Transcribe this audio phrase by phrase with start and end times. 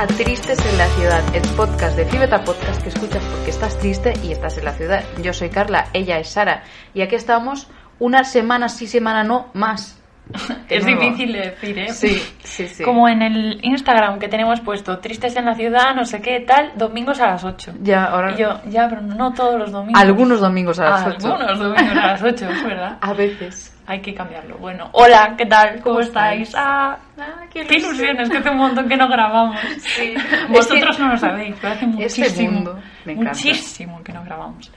[0.00, 4.14] a Tristes en la Ciudad, el podcast de Fibeta Podcast que escuchas porque estás triste
[4.22, 5.04] y estás en la ciudad.
[5.22, 6.62] Yo soy Carla, ella es Sara
[6.94, 7.68] y aquí estamos
[7.98, 10.00] una semana sí, semana no, más.
[10.70, 11.02] Es nuevo.
[11.02, 11.92] difícil de decir, ¿eh?
[11.92, 12.82] Sí, sí, sí.
[12.82, 16.72] Como en el Instagram que tenemos puesto, tristes en la ciudad, no sé qué, tal,
[16.76, 17.74] domingos a las 8.
[17.82, 18.32] Ya, ahora...
[18.32, 20.00] Y yo, ya, pero no todos los domingos.
[20.00, 21.26] Algunos domingos a las 8.
[21.26, 22.98] Algunos domingos a las 8, es verdad.
[23.02, 23.76] A veces.
[23.90, 24.56] Hay que cambiarlo.
[24.58, 25.80] Bueno, hola, ¿qué tal?
[25.82, 26.52] ¿Cómo, ¿Cómo estáis?
[26.54, 29.60] Ah, Ah, qué ilusión, es que hace un montón que no grabamos.
[29.80, 30.14] Sí.
[30.48, 33.30] Vosotros no lo sabéis, pero hace este muchísimo, mundo me encanta.
[33.32, 34.70] muchísimo que no grabamos.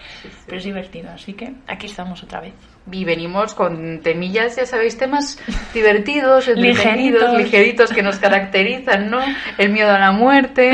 [0.45, 2.53] Pero es divertido, así que aquí estamos otra vez.
[2.91, 5.39] Y venimos con temillas, ya sabéis, temas
[5.73, 7.37] divertidos, entretenidos, Ligeritos.
[7.37, 9.19] ligeritos que nos caracterizan, ¿no?
[9.57, 10.73] El miedo a la muerte,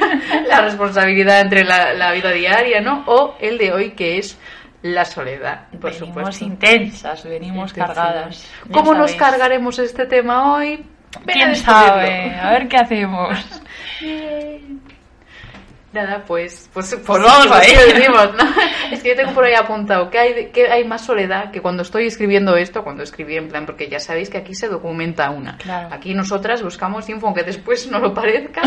[0.48, 3.02] la responsabilidad entre la, la vida diaria, ¿no?
[3.06, 4.38] O el de hoy que es
[4.82, 6.44] la soledad, por venimos supuesto.
[6.44, 7.88] intensas, venimos Intensivas.
[7.96, 8.46] cargadas.
[8.72, 10.84] ¿Cómo nos cargaremos este tema hoy?
[11.24, 11.88] Ven a ¿Quién descubrirlo.
[11.88, 12.34] sabe?
[12.36, 13.60] A ver qué hacemos.
[15.92, 17.72] Nada, pues, pues, pues, Pues vamos ahí.
[18.08, 18.44] ¿no?
[18.92, 21.82] Es que yo tengo por ahí apuntado que hay, que hay más soledad que cuando
[21.82, 25.56] estoy escribiendo esto, cuando escribí en plan, porque ya sabéis que aquí se documenta una.
[25.58, 25.88] Claro.
[25.92, 28.62] Aquí nosotras buscamos info, aunque después no lo parezca.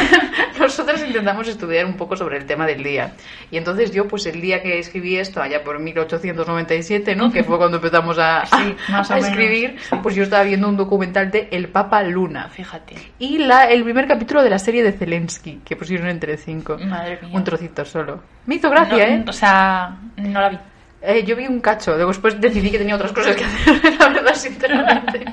[0.58, 3.14] nosotras intentamos estudiar un poco sobre el tema del día.
[3.50, 7.30] Y entonces yo, pues el día que escribí esto, allá por 1897, ¿no?
[7.30, 11.30] Que fue cuando empezamos a, Sí, más a escribir, pues yo estaba viendo un documental
[11.30, 12.48] de El Papa Luna.
[12.48, 12.96] Fíjate.
[13.18, 16.57] Y la, el primer capítulo de la serie de Zelensky, que pusieron entre cinco.
[16.86, 17.30] Madre mía.
[17.36, 18.20] Un trocito solo.
[18.46, 19.24] Me hizo gracia, No, ¿eh?
[19.28, 20.58] O sea, no la vi.
[21.00, 24.34] Eh, Yo vi un cacho, después decidí que tenía otras cosas que hacer, la verdad,
[24.34, 25.24] sinceramente.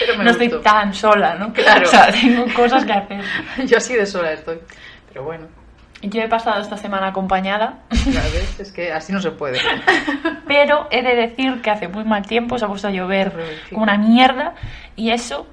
[0.00, 0.44] Pero me no gustó.
[0.44, 1.52] estoy tan sola, ¿no?
[1.52, 1.86] Claro.
[1.86, 3.20] O sea, tengo cosas que hacer.
[3.66, 4.58] Yo así de sola estoy.
[5.08, 5.46] Pero bueno,
[6.02, 9.58] Yo he pasado esta semana acompañada, ves, es que así no se puede.
[10.46, 13.32] pero he de decir que hace muy mal tiempo, se ha puesto a llover
[13.70, 14.54] como una mierda
[14.96, 15.46] y eso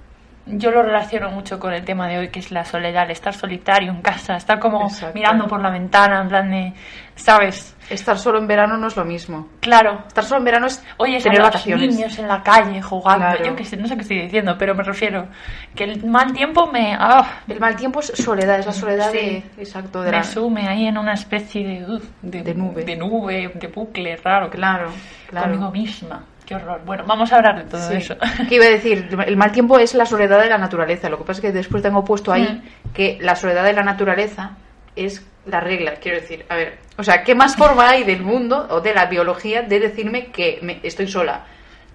[0.52, 3.34] yo lo relaciono mucho con el tema de hoy, que es la soledad, el estar
[3.34, 5.14] solitario en casa, estar como Exacto.
[5.16, 6.74] mirando por la ventana, en plan de,
[7.16, 7.76] ¿sabes?
[7.90, 9.50] Estar solo en verano no es lo mismo.
[9.60, 11.94] Claro, Estar solo en verano es Oye, tener a los vacaciones.
[11.96, 13.46] niños en la calle jugando, Claro.
[13.46, 15.28] yo que sé, no sé qué estoy diciendo, pero me refiero
[15.76, 19.18] que el mal tiempo me, ah, El mal tiempo es soledad, es la soledad Sí.
[19.18, 19.44] de...
[19.62, 20.24] Exacto, de me la...
[20.24, 22.86] sume ahí en una especie de, de, De nube.
[22.86, 24.90] de nube, de bucle raro, Claro,
[25.28, 25.48] claro.
[25.52, 26.24] conmigo misma.
[26.52, 26.82] Qué horror.
[26.86, 27.96] Bueno, vamos a hablar de todo Sí.
[27.96, 28.16] eso.
[28.50, 29.08] ¿Qué iba a decir?
[29.26, 31.08] El mal tiempo es la soledad de la naturaleza.
[31.10, 32.94] Lo que pasa es que después tengo puesto ahí Mm.
[32.94, 34.52] que la soledad de la naturaleza
[34.96, 35.94] es la regla.
[36.02, 39.06] Quiero decir, a ver, o sea, ¿qué más forma hay del mundo o de la
[39.06, 41.46] biología de decirme que me- estoy sola?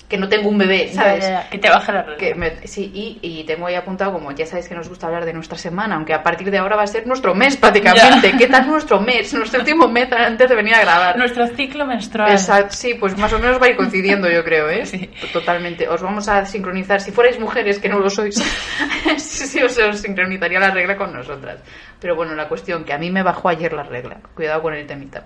[0.09, 1.25] Que no tengo un bebé, ¿sabes?
[1.25, 2.17] Ya, ya, ya, que te baje la regla.
[2.17, 5.25] Que me- sí, y, y tengo ahí apuntado, como ya sabéis que nos gusta hablar
[5.25, 8.31] de nuestra semana, aunque a partir de ahora va a ser nuestro mes prácticamente.
[8.31, 8.39] Ya.
[8.39, 9.35] ¿Qué tal nuestro mes?
[9.35, 11.19] Nuestro último mes antes de venir a grabar.
[11.19, 12.31] Nuestro ciclo menstrual.
[12.31, 14.87] Exacto, sí, pues más o menos va a ir coincidiendo, yo creo, ¿eh?
[14.87, 15.11] Sí.
[15.33, 15.89] Totalmente.
[15.89, 17.01] Os vamos a sincronizar.
[17.01, 18.37] Si fuerais mujeres, que no lo sois,
[19.17, 21.61] sí, sí, os, os sincronizaría la regla con nosotras.
[22.01, 24.19] Pero bueno, la cuestión, que a mí me bajó ayer la regla.
[24.35, 25.25] Cuidado con el temita.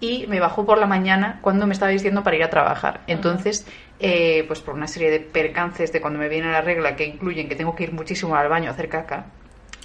[0.00, 3.00] Y me bajó por la mañana cuando me estaba diciendo para ir a trabajar.
[3.06, 3.66] Entonces,
[3.98, 7.48] eh, pues por una serie de percances de cuando me viene la regla que incluyen
[7.48, 9.26] que tengo que ir muchísimo al baño a hacer caca,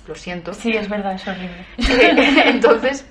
[0.08, 0.54] lo siento.
[0.54, 1.66] Sí, es verdad, es horrible.
[2.46, 3.06] entonces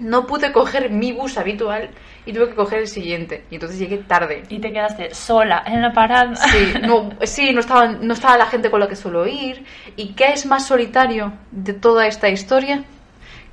[0.00, 1.90] no pude coger mi bus habitual
[2.24, 3.44] y tuve que coger el siguiente.
[3.50, 4.42] Y entonces llegué tarde.
[4.48, 6.36] Y te quedaste sola en la parada.
[6.36, 9.64] Sí, no, sí, no, estaba, no estaba la gente con la que suelo ir.
[9.96, 12.84] ¿Y qué es más solitario de toda esta historia?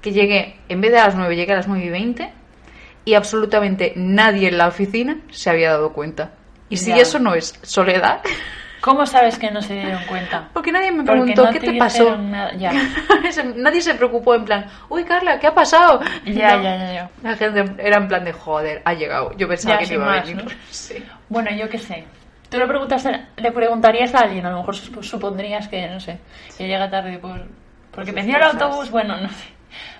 [0.02, 2.34] Que llegué, en vez de a las 9, llegué a las 9 y 20
[3.05, 6.31] y absolutamente nadie en la oficina se había dado cuenta.
[6.69, 6.97] Y si Ya.
[6.97, 8.21] eso no es soledad,
[8.81, 10.49] ¿Cómo sabes que no se dieron cuenta?
[10.53, 12.16] porque nadie me preguntó no qué te te pasó.
[12.17, 12.71] nada, ya.
[13.55, 16.01] nadie se preocupó en plan, uy Carla, ¿qué ha pasado?
[16.25, 16.63] Ya, No.
[16.63, 17.09] ya, ya, ya.
[17.23, 19.31] La gente era en plan de joder, ha llegado.
[19.37, 20.43] Yo pensaba Ya, que iba a más, venir.
[20.43, 20.51] ¿no?
[20.69, 21.03] Sí.
[21.29, 22.05] Bueno, yo qué sé.
[22.49, 26.19] Tú le preguntas, le preguntarías a alguien, a lo mejor sup- supondrías que, no sé,
[26.55, 27.41] que llega tarde por,
[27.91, 29.45] porque perdió el autobús, bueno, no sé.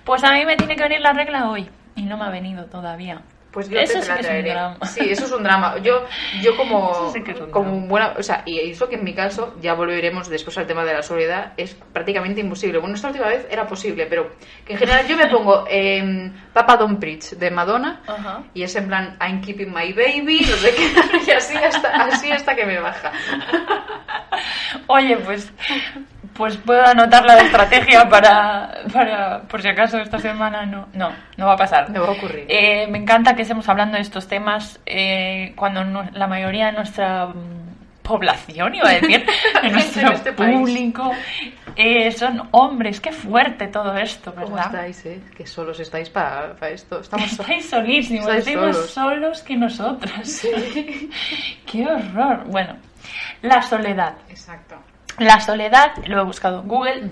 [0.04, 2.66] Pues a mí me tiene que venir la regla hoy y no me ha venido
[2.66, 3.22] todavía.
[3.52, 4.50] Pues yo Eso te sí la es traeré.
[4.50, 4.76] drama.
[4.84, 5.78] Sí, eso es un drama.
[5.78, 6.04] Yo,
[6.42, 7.86] yo como, sí que es un como drama.
[7.86, 10.92] buena, o sea, y eso que en mi caso, ya volveremos después al tema de
[10.92, 12.78] la soledad, es prácticamente imposible.
[12.80, 14.30] Bueno, esta última vez era posible, pero
[14.66, 18.42] que en general yo me pongo en Papa Don't Preach de Madonna Ajá.
[18.52, 20.90] y es en plan I'm keeping my baby, no sé qué,
[21.26, 23.10] y así hasta, así hasta que me baja.
[24.88, 25.50] Oye, pues,
[26.36, 31.46] pues puedo anotar la estrategia para, para, por si acaso esta semana no, no, no
[31.46, 31.90] va a pasar.
[31.90, 32.46] Me va a ocurrir.
[32.48, 36.72] Eh, me encanta que estemos hablando de estos temas eh, cuando no- la mayoría de
[36.72, 39.26] nuestra mm, población, iba a decir,
[39.62, 41.10] de nuestro este público,
[41.74, 43.00] eh, son hombres.
[43.00, 44.66] Qué fuerte todo esto, ¿Cómo ¿verdad?
[44.66, 45.20] estáis, eh?
[45.36, 47.00] Que solos estáis para esto.
[47.00, 47.40] Estamos solos.
[47.50, 48.90] Estáis solísimos, Estáis solos.
[48.90, 50.46] solos que nosotras.
[51.66, 52.44] Qué horror.
[52.46, 52.76] Bueno,
[53.42, 54.14] la soledad.
[54.28, 54.76] Exacto.
[55.18, 57.10] La soledad, lo he buscado en Google,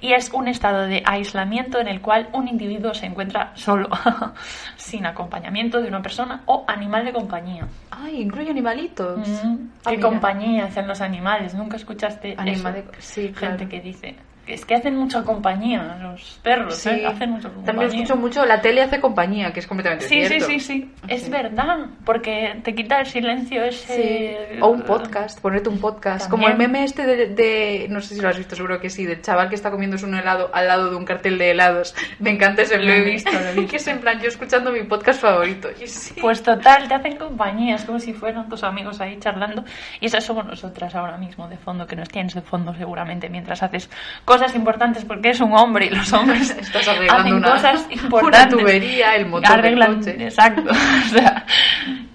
[0.00, 3.88] y es un estado de aislamiento en el cual un individuo se encuentra solo,
[4.76, 7.66] sin acompañamiento de una persona o animal de compañía.
[7.90, 9.26] Ay, incluye animalitos.
[9.28, 10.08] Mm, Ah, ¿Qué mira.
[10.08, 11.54] compañía hacen los animales?
[11.54, 12.90] ¿Nunca escuchaste Animal eso?
[12.92, 14.14] de- sí, Gente que dice,
[14.54, 17.06] es que hacen mucha compañía, los perros, Sí, ¿eh?
[17.06, 17.66] hacen mucha compañía.
[17.66, 20.46] también escucho mucho la tele hace compañía, que es completamente Sí, sí, cierto.
[20.46, 21.30] sí, sí, es Sí.
[21.30, 24.38] verdad, porque te quita el silencio ese...
[24.52, 24.58] Sí.
[24.60, 26.28] O un podcast, ponerte un podcast.
[26.30, 26.72] Como el También.
[26.72, 29.06] meme este de, de- No sé si lo has visto, seguro que sí.
[29.06, 31.94] Del chaval que está comiéndose un helado al lado de un cartel de helados.
[32.18, 33.10] Me encanta ese Lo he meme.
[33.12, 33.70] visto, lo he visto.
[33.70, 35.68] que es en plan yo escuchando mi podcast favorito.
[35.80, 36.14] Y sí.
[36.20, 39.64] Pues total, te hacen compañía, es como si fueran tus amigos ahí charlando.
[40.00, 43.62] Y esas somos nosotras ahora mismo de fondo, que nos tienes de fondo seguramente mientras
[43.62, 43.88] haces
[44.24, 47.94] cosas importantes porque eres un hombre y los hombres Estás arreglando hacen una, cosas una
[47.94, 48.58] importantes.
[48.58, 50.24] tubería, el motor Arreglan, del coche.
[50.24, 50.70] exacto.
[50.70, 51.46] O sea,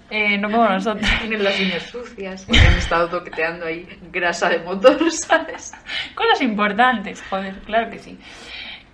[0.09, 1.09] eh, no como nosotros.
[1.19, 5.73] Tienen las uñas sucias porque han estado toqueteando ahí grasa de motor, ¿sabes?
[6.13, 8.17] Cosas importantes, joder, claro que sí.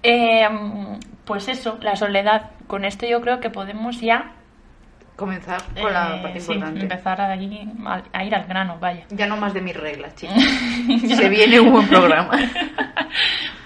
[0.04, 0.48] Eh,
[1.25, 2.51] pues eso, la soledad.
[2.68, 4.33] Con esto yo creo que podemos ya
[5.21, 6.81] Comenzar con la eh, parte sí, importante.
[6.81, 7.35] empezar a
[8.23, 9.06] ir al grano, vaya.
[9.12, 10.35] Ya no más de mis reglas, chicos.
[11.15, 12.31] Se viene un buen programa.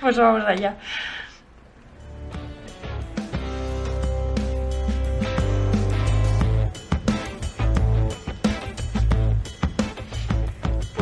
[0.02, 0.76] Pues vamos allá.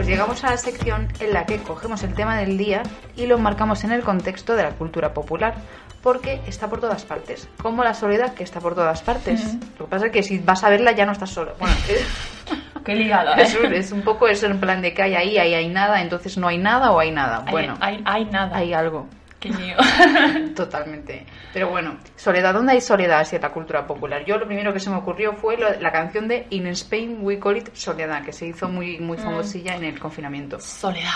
[0.04, 2.84] Pues llegamos a la sección en la que cogemos el tema del día
[3.16, 5.56] y lo marcamos en el contexto de la cultura popular,
[6.02, 9.56] porque está por todas partes, como la soledad que está por todas partes.
[9.80, 11.54] Lo que pasa es que si vas a verla ya no estás solo.
[11.58, 12.06] Bueno, es,
[12.84, 13.44] Qué ligada, ¿eh?
[13.44, 16.02] es un, es un poco eso en plan de que hay ahí, ahí hay nada,
[16.02, 17.44] entonces no hay nada o hay nada.
[17.46, 18.58] Hay- Bueno, hay, hay nada.
[18.58, 19.08] hay algo.
[19.52, 19.76] Qué.
[20.56, 21.26] Totalmente.
[21.52, 24.24] Pero bueno, soledad, ¿dónde hay soledad en la cultura popular?
[24.26, 27.58] Yo lo primero que se me ocurrió fue la canción de In Spain We Call
[27.58, 30.60] It Soledad, que se hizo muy, muy famosilla en el confinamiento.
[30.60, 31.10] Soledad.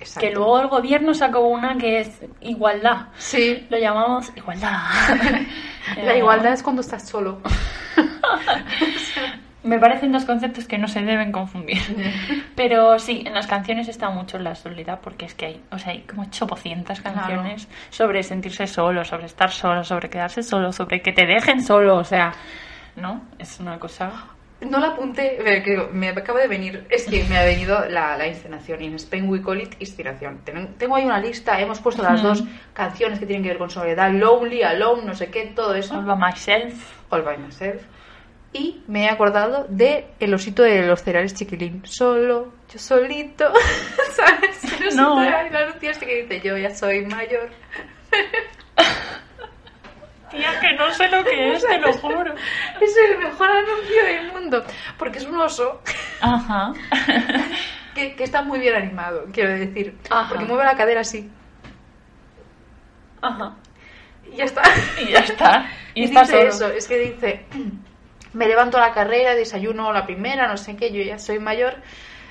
[0.00, 0.20] Exacto.
[0.28, 3.08] Que luego el gobierno sacó una que es igualdad.
[3.18, 4.78] Sí, Lo llamamos igualdad.
[5.96, 7.40] la Eh, igualdad es cuando estás solo.
[9.68, 11.78] Me parecen dos conceptos que no se deben confundir.
[12.56, 15.92] Pero sí, en las canciones está mucho la soledad porque es que hay, o sea,
[15.92, 21.12] hay como 800 canciones sobre sentirse solo, sobre estar solo, sobre quedarse solo, sobre que
[21.12, 22.32] te dejen solo, o sea,
[22.96, 23.22] ¿no?
[23.38, 24.10] Es una cosa...
[24.60, 28.16] No la apunté, eh, que me acaba de venir, es que me ha venido la,
[28.18, 28.82] la inscenación.
[28.82, 30.38] In Spain We Call It Inspiración.
[30.44, 32.42] Ten- Tengo ahí una lista, hemos puesto las dos
[32.72, 35.96] canciones que tienen que ver con soledad, Lonely, Alone, no sé qué, todo eso.
[35.96, 36.74] All by myself.
[37.10, 37.82] All by myself.
[38.52, 41.82] Y me he acordado de el osito de los cereales chiquilín.
[41.84, 43.52] Solo, yo solito.
[44.16, 44.64] ¿Sabes?
[44.80, 45.74] El osito No, de ¿eh?
[45.82, 47.50] este que dice, yo ya soy mayor.
[50.30, 52.34] Tía, que no sé lo que es, te lo juro.
[52.80, 54.64] Es el mejor anuncio del mundo.
[54.98, 55.80] Porque es un oso
[56.20, 56.72] Ajá.
[57.94, 59.96] que, que está muy bien animado, quiero decir.
[60.10, 60.28] Ajá.
[60.28, 61.30] Porque mueve la cadera así.
[63.22, 63.56] Ajá.
[64.30, 64.62] Y ya está.
[65.02, 65.66] Y ya está.
[65.94, 66.48] Y, Y, está dice solo.
[66.48, 67.46] eso, es que dice,
[68.38, 71.74] me levanto a la carrera, desayuno la primera, no sé qué, yo ya soy mayor,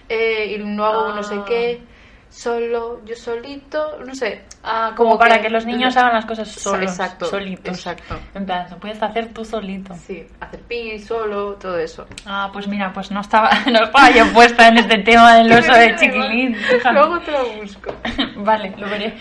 [0.09, 1.45] eh, y no hago no sé Ah.
[1.45, 1.81] qué,
[2.30, 4.44] solo, yo solito, no sé.
[4.63, 7.75] Ah, como, para que, los niños hagan las cosas solos, Exacto, solitos.
[7.77, 8.19] exacto.
[8.33, 9.94] En plan, lo puedes hacer tú solito.
[9.95, 12.06] Sí, hacer pis, solo, todo eso.
[12.26, 15.73] Ah, pues mira, pues no estaba, no estaba yo puesta en este tema del oso
[15.73, 16.56] de chiquilín.
[16.94, 17.94] Luego te lo busco.
[18.37, 19.14] Vale, lo veré.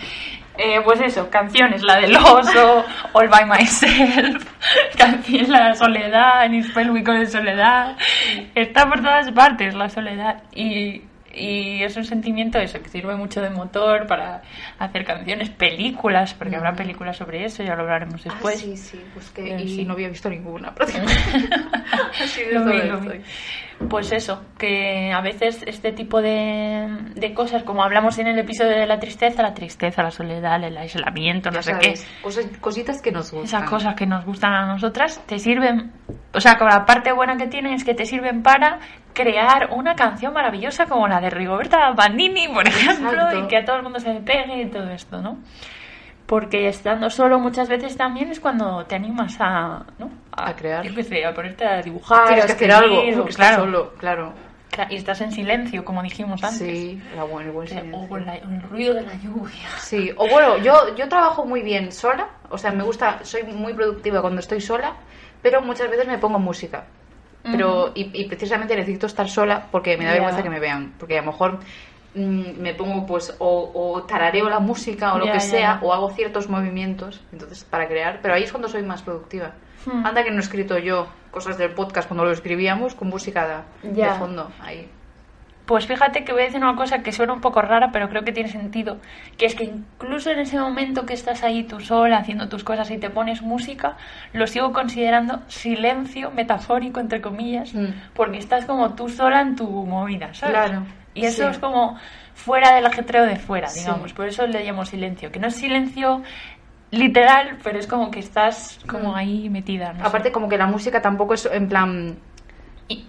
[0.57, 2.83] Eh, pues eso, canciones, la del oso,
[3.13, 4.43] All by Myself,
[4.97, 7.95] canción La Soledad, en Spell We Soledad.
[8.55, 10.41] Está por todas partes la soledad.
[10.55, 11.03] Y,
[11.37, 14.41] y es un sentimiento eso, que sirve mucho de motor para
[14.79, 18.55] hacer canciones, películas, porque habrá películas sobre eso, ya lo hablaremos después.
[18.57, 19.85] Ah, sí, sí, busqué Eh, y sí.
[19.85, 20.73] no había visto ninguna.
[20.73, 21.15] prácticamente.
[22.23, 23.07] Así de Lo vi, todo lo vi.
[23.17, 23.21] estoy.
[23.89, 28.71] Pues eso, que a veces este tipo de, de cosas, como hablamos en el episodio
[28.71, 32.47] de la tristeza, la tristeza, la soledad, el aislamiento, no Ya sé sabes, qué, cosas-
[32.59, 33.59] cositas que nos gustan.
[33.61, 35.91] esas cosas que nos gustan a nosotras, te sirven,
[36.33, 38.79] o sea, con la parte buena que tienen es que te sirven para
[39.13, 43.39] crear una canción maravillosa como la de Rigoberta Bandini, por ejemplo, Exacto.
[43.39, 45.37] y que a todo el mundo se le pegue y todo esto, ¿no?
[46.25, 50.09] Porque estando solo muchas veces también es cuando te animas a, ¿no?
[50.33, 50.83] A crear.
[50.85, 53.93] Yo qué sé, a ponerte a dibujar, Tienes a que hacer algo, estás claro, solo,
[53.97, 54.33] claro.
[54.71, 56.59] Cla- Y estás en silencio, como dijimos antes.
[56.67, 58.05] Sí, la buen, el buen O sea, silencio.
[58.05, 59.69] O con la- el ruido de la lluvia.
[59.79, 63.73] Sí, o bueno, yo, yo trabajo muy bien sola, o sea, me gusta, soy muy
[63.73, 64.93] productiva cuando estoy sola,
[65.41, 66.83] pero muchas veces me pongo música.
[67.51, 71.17] Pero, y, y precisamente necesito estar sola porque me da vergüenza que me vean, porque
[71.17, 71.59] a lo mejor
[72.15, 76.09] mm, me pongo pues o, o tarareo la música o lo que sea, o hago
[76.11, 79.53] ciertos movimientos, entonces para crear, pero ahí es cuando soy más productiva.
[79.85, 80.05] Hmm.
[80.05, 84.09] Anda que no he escrito yo cosas del podcast cuando lo escribíamos con música de
[84.15, 84.89] fondo, ahí.
[85.67, 88.23] Pues fíjate que voy a decir una cosa que suena un poco rara, pero creo
[88.23, 88.97] que tiene sentido,
[89.37, 92.89] que es que incluso en ese momento que estás ahí tú sola haciendo tus cosas
[92.89, 93.97] y te pones música,
[94.31, 97.87] lo sigo considerando silencio metafórico, entre comillas, Mm.
[98.15, 100.55] porque estás como tú sola en tu movida, ¿sabes?
[100.55, 100.83] Claro,
[101.13, 101.49] Y eso sí.
[101.51, 101.97] es como
[102.33, 103.81] fuera del ajetreo de fuera, Sí.
[103.81, 104.13] digamos.
[104.13, 106.21] Por eso le llamo silencio, que no es silencio
[106.91, 109.15] literal, pero es como que estás como Mm.
[109.15, 109.91] ahí metida.
[109.91, 110.07] no sé.
[110.07, 112.17] Aparte, como que la música tampoco es en plan.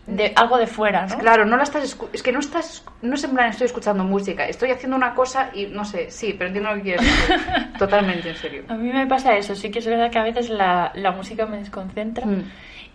[0.06, 1.18] De algo de fuera, ¿no?
[1.18, 1.96] Claro, no la estás.
[2.12, 2.84] Es que no estás.
[3.02, 6.34] No es en plan estoy escuchando música, estoy haciendo una cosa y no sé, sí,
[6.36, 7.36] pero entiendo lo que quieres decir.
[7.78, 8.64] Totalmente, en serio.
[8.68, 11.46] A mí me pasa eso, sí que es verdad que a veces la, la música
[11.46, 12.42] me desconcentra Mm.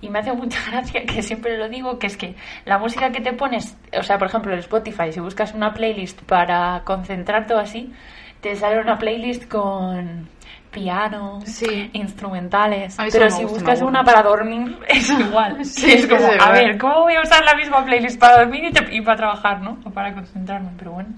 [0.01, 2.35] y me hace mucha gracia que siempre lo digo, que es que
[2.65, 6.21] la música que te pones, o sea, por ejemplo, en Spotify, si buscas una playlist
[6.23, 7.93] para concentrarte o así,
[8.41, 10.27] te sale una playlist con
[10.73, 11.89] piano, Sí.
[11.93, 15.63] instrumentales, pero si gusta, buscas una para dormir es igual.
[15.63, 18.71] Sí, es como, a ver, ¿cómo voy a usar la misma playlist para dormir y,
[18.71, 19.77] te- y para trabajar, no?
[19.85, 21.09] O para concentrarme, pero bueno,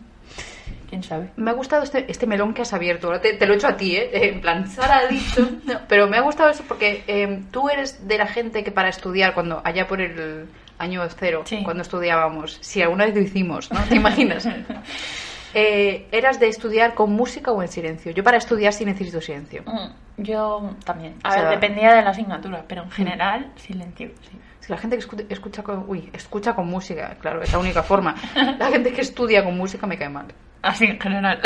[0.90, 1.30] quién sabe.
[1.38, 3.08] Me ha gustado este, este melón que has abierto.
[3.08, 4.10] Ahora Te, te lo he hecho a ti, ¿eh?
[4.14, 5.50] En plan, Sara ha dicho.
[5.66, 8.90] No, pero me ha gustado eso porque eh, tú eres de la gente que para
[8.90, 10.48] estudiar, cuando allá por el
[10.78, 11.62] año cero, Sí.
[11.64, 13.80] cuando estudiábamos, si alguna vez lo hicimos, ¿no?
[13.84, 14.48] ¿Te imaginas?
[15.58, 18.12] Eh, ¿Eras de estudiar con música o en silencio?
[18.12, 19.64] Yo para estudiar sí necesito silencio.
[19.66, 21.16] Mm, Yo también.
[21.24, 24.38] A O sea- ver, dependía de la asignatura, pero en general, silencio, sí.
[24.60, 27.84] Si la gente que escu- escucha con, uy, escucha con música, claro, es la única
[27.84, 28.16] forma.
[28.60, 30.26] La gente que estudia con música me cae mal.
[30.62, 31.40] Así en general.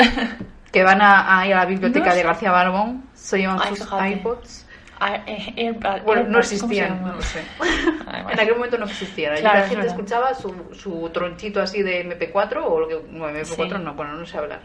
[0.72, 2.22] Que van a, a ir a la biblioteca No de.
[2.22, 4.10] García Barbón, se llevan Ay, sus fíjate.
[4.12, 4.66] iPods.
[5.00, 7.40] Ah, eh, Airpod- Bueno, no Airpods, ¿cómo se existían, no lo sé.
[8.32, 9.36] En aquel momento no existían.
[9.38, 13.00] Claro, la gente escuchaba su, su tronchito así de MP4 o lo que.
[13.10, 13.44] No, MP4
[13.78, 13.82] Sí.
[13.84, 14.60] no, bueno, no sé hablar.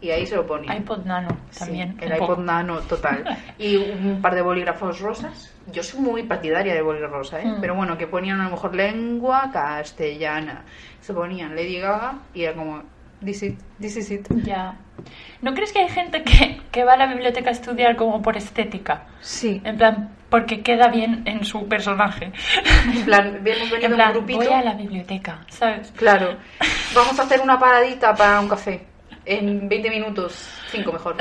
[0.00, 0.74] Y ahí se lo ponía.
[0.76, 1.96] iPod Nano Sí, también.
[2.00, 2.42] el iPod poco.
[2.42, 3.24] Nano total.
[3.58, 5.54] Y un par de bolígrafos rosas.
[5.70, 7.46] Yo soy muy partidaria de bolígrafos rosa, ¿eh?
[7.46, 7.60] Mm.
[7.60, 10.64] Pero bueno, que ponían a lo mejor lengua castellana.
[11.00, 12.82] Se ponían Lady Gaga y era como.
[13.24, 14.26] This is, this is it.
[14.42, 14.74] Ya.
[15.40, 18.36] ¿No crees que hay gente que, que va a la biblioteca a estudiar como por
[18.36, 19.04] estética?
[19.20, 19.60] Sí.
[19.64, 22.32] En plan, porque queda bien en su personaje.
[22.94, 24.38] En plan, hemos venido En un plan, grupito.
[24.38, 25.92] voy a la biblioteca, ¿sabes?
[25.96, 26.36] Claro.
[26.94, 28.86] Vamos a hacer una paradita para un café.
[29.24, 30.32] En 20 minutos,
[30.70, 31.16] 5 mejor.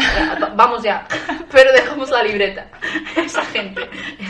[0.55, 1.05] Vamos ya.
[1.51, 2.65] Pero dejamos la libreta.
[3.15, 3.81] Esa gente.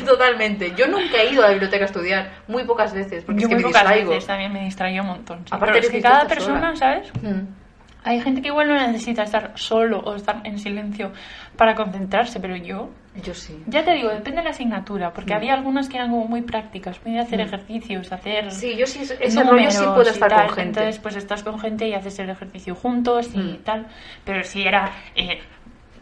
[0.06, 0.74] Totalmente.
[0.76, 2.32] Yo nunca he ido a la biblioteca a estudiar.
[2.50, 3.24] Muy pocas veces.
[3.24, 4.10] Porque Yo es que muy me pocas distraigo.
[4.12, 5.40] veces también me distraía un montón.
[5.46, 5.52] sí.
[5.52, 6.76] Aparte Pero es que cada persona.
[6.76, 7.12] ¿sabes?
[7.22, 7.61] Mm.
[8.04, 11.12] Hay gente que igual no necesita estar solo o estar en silencio
[11.56, 12.90] para concentrarse, pero yo,
[13.24, 13.62] Yo sí.
[13.68, 15.38] ya te digo, depende de la asignatura, porque Mm.
[15.38, 17.44] había algunas que eran como muy prácticas, muy de hacer Mm.
[17.44, 19.02] ejercicios, hacer Sí, yo sí.
[19.20, 20.48] Ese rollo sí puedo estar tal.
[20.48, 20.80] con gente.
[20.80, 23.58] Entonces, pues estás con gente y haces el ejercicio juntos y Mm.
[23.64, 23.88] tal.
[24.26, 25.40] Pero si era eh,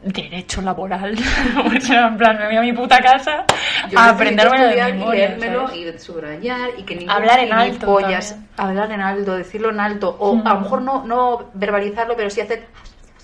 [0.02, 1.14] derecho laboral,
[1.56, 3.44] en plan, me voy a mi puta casa
[3.90, 5.36] Yo a aprenderme de memoria.
[5.76, 8.50] y y subrayar y que ningún Hablar en alto gilipollas- también.
[8.58, 10.48] hablar en alto, decirlo en alto o Mm.
[10.48, 12.66] a lo mejor no, no verbalizarlo, pero sí hacer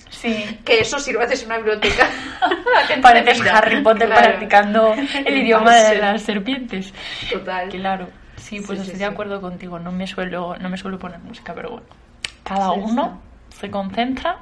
[0.10, 0.60] Sí.
[0.66, 2.08] que eso si lo haces en una biblioteca.
[3.02, 3.42] Pareces.
[3.52, 4.22] Harry Potter Claro.
[4.28, 6.94] practicando el idioma de las serpientes.
[7.32, 7.70] Total.
[7.70, 9.80] Claro, sí, pues Sí, estoy de acuerdo contigo.
[9.80, 11.86] No me suelo, no me suelo poner música, pero bueno.
[12.44, 14.38] Cada uno se concentra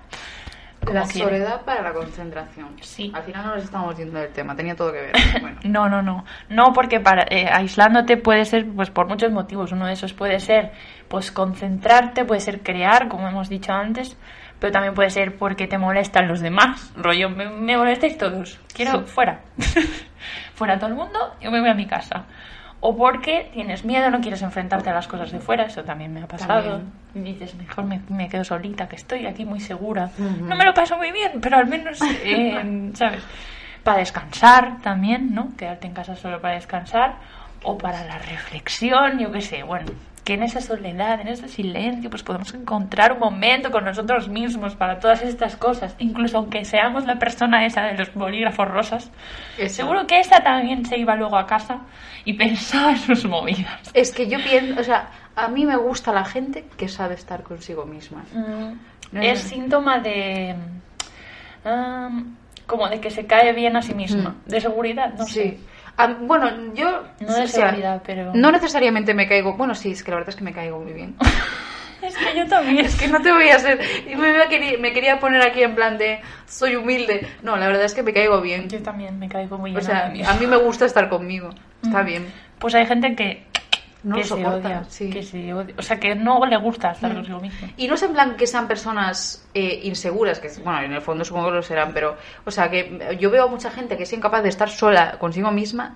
[0.92, 1.30] La quiere.
[1.30, 2.76] soledad para la concentración.
[2.82, 3.12] Sí.
[3.14, 5.12] Al final no nos estamos yendo del tema, tenía todo que ver.
[5.42, 5.60] Bueno.
[5.64, 6.26] No, no, no.
[6.50, 9.72] No, porque para, eh, aislándote puede ser pues por muchos motivos.
[9.72, 10.72] Uno de esos puede ser
[11.08, 14.18] pues concentrarte, puede ser crear, como hemos dicho antes,
[14.60, 16.92] pero también puede ser porque te molestan los demás.
[16.96, 18.60] Rollo, me, me molestáis todos.
[18.74, 19.06] Quiero Sí.
[19.12, 19.42] fuera.
[20.56, 22.26] fuera todo el mundo, yo me voy a mi casa.
[22.86, 26.22] O porque tienes miedo, no quieres enfrentarte a las cosas de fuera, eso también me
[26.22, 26.82] ha pasado.
[27.16, 30.10] Y dices, mejor me, me quedo solita, que estoy aquí muy segura.
[30.18, 33.24] No me lo paso muy bien, pero al menos, eh, ¿sabes?
[33.84, 35.56] Para descansar también, ¿no?
[35.56, 37.16] Quedarte en casa solo para descansar.
[37.64, 39.64] O para la reflexión, yo qué sé.
[39.64, 39.86] Bueno,
[40.24, 44.76] que en esa soledad, en ese silencio, pues podemos encontrar un momento con nosotros mismos
[44.76, 45.96] para todas estas cosas.
[46.00, 49.12] Incluso aunque seamos la persona esa de los bolígrafos rosas.
[49.58, 49.76] Eso.
[49.76, 51.80] Seguro que esa también se iba luego a casa
[52.24, 53.92] y pensaba en sus movidas.
[53.94, 57.44] Es que yo pienso, o sea, a mí me gusta la gente que sabe estar
[57.44, 58.24] consigo misma.
[58.34, 58.74] Mm,
[59.12, 60.56] No, es síntoma de...
[62.66, 64.30] como de que se cae bien a sí misma.
[64.46, 64.50] Mm.
[64.50, 65.34] De seguridad, no sí.
[65.34, 65.60] sé.
[65.98, 67.04] Ah, bueno, yo...
[67.20, 68.32] No de o sea, seguridad, pero...
[68.34, 69.54] No necesariamente me caigo...
[69.54, 71.16] Bueno, sí, es que la verdad es que me caigo muy bien.
[72.04, 72.86] Es que yo también.
[72.86, 73.80] Es que no te voy a hacer...
[74.12, 76.20] y Me, iba a querer- me quería poner aquí en plan de...
[76.46, 77.26] Soy humilde.
[77.44, 78.68] No, la verdad es que me caigo bien.
[78.68, 79.86] Yo también me caigo muy O bien.
[79.86, 80.34] sea, a mí misma.
[80.34, 81.52] a mí me gusta estar conmigo.
[81.82, 82.06] Está Mm.
[82.06, 82.34] bien.
[82.60, 83.46] Pues hay gente que,
[84.04, 84.84] No que lo se soporta, odia.
[84.90, 85.10] sí.
[85.10, 85.74] Que se odia.
[85.78, 87.16] O sea, que no le gusta estar Mm.
[87.16, 87.70] consigo mismo.
[87.78, 91.24] Y no es en plan que sean personas eh, inseguras, que bueno, en el fondo
[91.24, 94.14] supongo que lo serán, pero, o sea, que yo veo a mucha gente que es
[94.14, 95.96] incapaz de estar sola consigo misma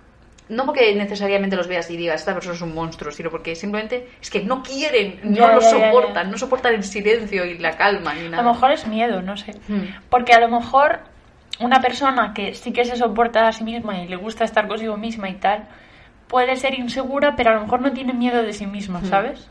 [0.50, 4.08] no porque necesariamente los veas y digas, esta persona es un monstruo, sino porque simplemente
[4.22, 5.86] es que no quieren, no Ya, lo ya, ya, ya.
[5.92, 8.44] soportan, no soportan el silencio y la calma ni A nada.
[8.44, 9.52] lo mejor es miedo, no sé.
[9.68, 9.82] Hmm.
[10.10, 11.00] Porque a lo mejor
[11.60, 14.96] una persona que sí que se soporta a sí misma y le gusta estar consigo
[14.96, 15.66] misma y tal,
[16.28, 19.50] puede ser insegura, pero a lo mejor no tiene miedo de sí misma, ¿sabes?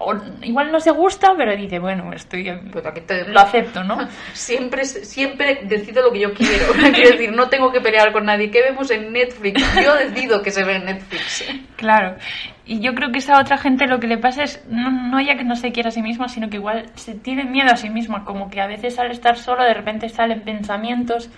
[0.00, 3.98] O igual no se gusta, pero dice, bueno, estoy aquí te- lo acepto, ¿no?
[4.32, 6.66] Siempre, siempre decido lo que yo quiero.
[6.94, 8.48] Quiero decir, no tengo que pelear con nadie.
[8.48, 9.60] ¿Qué vemos en Netflix?
[9.82, 11.44] Yo decido que se ve en Netflix.
[11.76, 12.16] Claro.
[12.64, 15.36] Y yo creo que esa otra gente lo que le pasa es no, no ya
[15.36, 17.88] que no se quiera a sí misma, sino que igual se tiene miedo a sí
[17.88, 21.30] misma, como que a veces al estar solo de repente salen pensamientos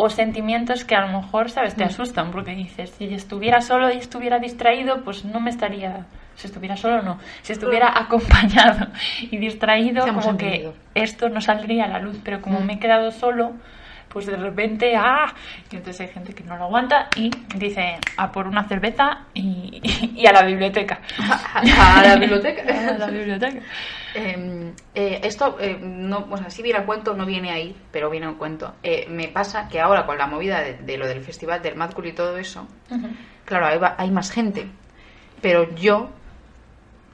[0.00, 3.98] o sentimientos que a lo mejor, ¿sabes?, te asustan, porque dices, si estuviera solo y
[3.98, 6.06] estuviera distraído, pues no me estaría...
[6.36, 7.18] Si estuviera solo, no.
[7.42, 8.86] Si estuviera acompañado
[9.22, 12.20] y distraído, Seamos como que esto no saldría a la luz.
[12.22, 13.54] Pero como me he quedado solo,
[14.08, 15.34] pues de repente, ¡ah!
[15.68, 19.80] Y entonces hay gente que no lo aguanta y dice a por una cerveza y,
[20.14, 21.00] y a la biblioteca.
[21.54, 22.62] A la biblioteca.
[22.94, 23.60] A la biblioteca.
[24.18, 28.10] Eh, eh, esto, eh, no, o sea, si viene a cuento, no viene ahí, pero
[28.10, 28.74] viene a cuento.
[28.82, 31.92] Eh, me pasa que ahora con la movida de, de lo del festival del Mad
[31.92, 32.66] Cool y todo eso,
[33.44, 34.66] claro, ahí va- hay más gente,
[35.40, 36.08] pero yo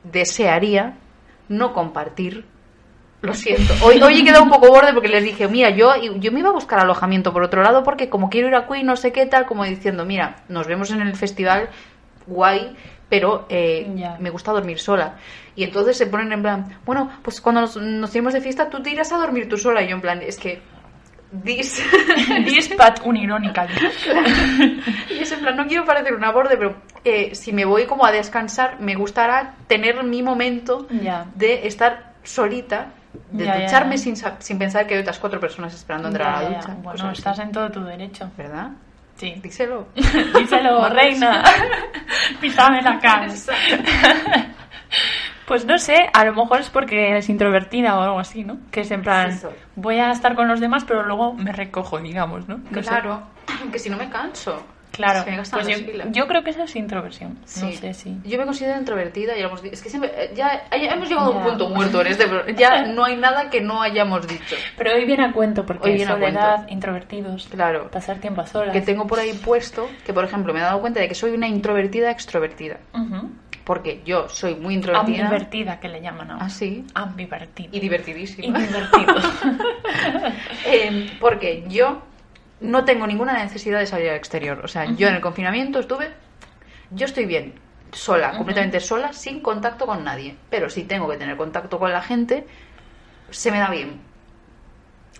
[0.04, 0.94] desearía
[1.48, 2.46] no compartir.
[3.22, 3.72] Lo siento.
[3.82, 6.50] Hoy, hoy he quedado un poco borde porque les dije, mira, yo, yo me iba
[6.50, 9.24] a buscar alojamiento por otro lado porque como quiero ir a Queen, no sé qué
[9.24, 11.70] tal, como diciendo, mira, nos vemos en el festival,
[12.26, 12.76] guay,
[13.14, 13.86] pero eh,
[14.18, 15.14] me gusta dormir sola.
[15.54, 18.82] Y entonces se ponen en plan, bueno, pues cuando nos, nos iremos de fiesta tú
[18.82, 19.82] te irás a dormir tú sola.
[19.82, 20.60] Y yo en plan, es que...
[21.44, 21.80] This...
[22.44, 23.68] Dispat unirónica.
[25.10, 28.04] Y es en plan, no quiero parecer una borde, pero eh, si me voy como
[28.04, 30.88] a descansar, me gustará tener mi momento
[31.36, 32.88] de estar solita,
[33.30, 34.02] de Ya, ducharme ya.
[34.02, 36.76] Sin, sin pensar que hay otras cuatro personas esperando entrar a la ducha.
[36.82, 37.18] Bueno, así.
[37.18, 38.28] estás en todo tu derecho.
[38.36, 38.70] ¿Verdad?
[39.16, 39.34] Sí.
[39.42, 39.88] Díselo.
[39.94, 41.42] Díselo, reina.
[42.40, 43.28] Písame la cara.
[45.46, 48.58] Pues no sé, a lo mejor es porque eres introvertida o algo así, ¿no?
[48.70, 49.38] Que es en plan,
[49.76, 52.58] voy a estar con los demás, pero luego me recojo, digamos, ¿no?
[52.70, 52.88] No sé.
[52.88, 53.22] Claro,
[53.70, 54.64] que si no me canso.
[54.94, 55.68] Claro, me pues
[56.12, 57.34] yo, creo que eso es introversión.
[57.34, 57.72] No Sí.
[57.76, 58.16] sé si.
[58.24, 60.10] Yo me considero introvertida y lo hemos Es que siempre.
[60.16, 61.48] eh, Ya, ya hemos llegado a un Ya.
[61.50, 62.26] punto muerto en este.
[62.26, 64.56] pro- Ya no hay nada que no hayamos dicho.
[64.76, 66.72] Pero hoy viene a cuento porque Hoy viene a soledad, cuento.
[66.72, 67.90] introvertidos, Claro.
[67.90, 68.72] pasar tiempo a solas.
[68.72, 71.32] Que tengo por ahí puesto que, por ejemplo, me he dado cuenta de que soy
[71.32, 72.78] una introvertida extrovertida.
[72.94, 73.30] Ujú.
[73.64, 75.24] Porque yo soy muy introvertida.
[75.24, 76.44] Ambivertida, que le llaman ahora.
[76.44, 76.84] Así.
[76.94, 77.68] Ambivertida.
[77.72, 78.58] Y divertidísima.
[78.58, 79.14] Y divertido.
[80.66, 82.02] Eh, porque yo
[82.60, 84.60] no tengo ninguna necesidad de salir al exterior.
[84.64, 86.10] O sea, yo en el confinamiento estuve.
[86.90, 87.54] Yo estoy bien,
[87.92, 90.36] sola, completamente sola, sin contacto con nadie.
[90.50, 92.46] Pero si tengo que tener contacto con la gente,
[93.30, 94.00] se me da bien.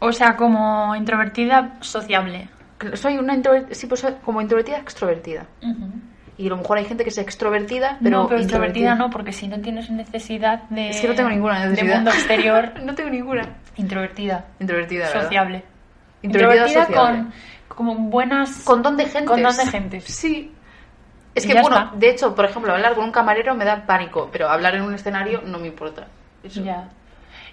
[0.00, 2.48] o sea, como introvertida sociable.
[2.94, 5.46] Soy una introvertida, sí, pues como introvertida extrovertida.
[6.36, 8.18] Y a lo mejor hay gente que es extrovertida, pero.
[8.22, 10.90] no, pero extrovertida no, porque si no tienes necesidad de.
[10.90, 11.94] Es que no tengo ninguna De necesidad.
[11.96, 13.48] mundo exterior, no tengo ninguna.
[13.76, 14.44] introvertida.
[14.60, 15.22] Introvertida, ¿verdad?
[16.24, 16.96] Introvertida sociable.
[17.20, 17.32] con
[17.68, 18.60] como buenas.
[18.64, 19.26] Con don de gente.
[19.26, 20.04] Con don de gentes.
[20.04, 20.52] Sí.
[21.34, 21.90] Es Y que, bueno, está.
[21.96, 24.94] de hecho, por ejemplo, hablar con un camarero me da pánico, pero hablar en un
[24.94, 26.06] escenario no me importa.
[26.44, 26.62] Eso.
[26.62, 26.88] Ya.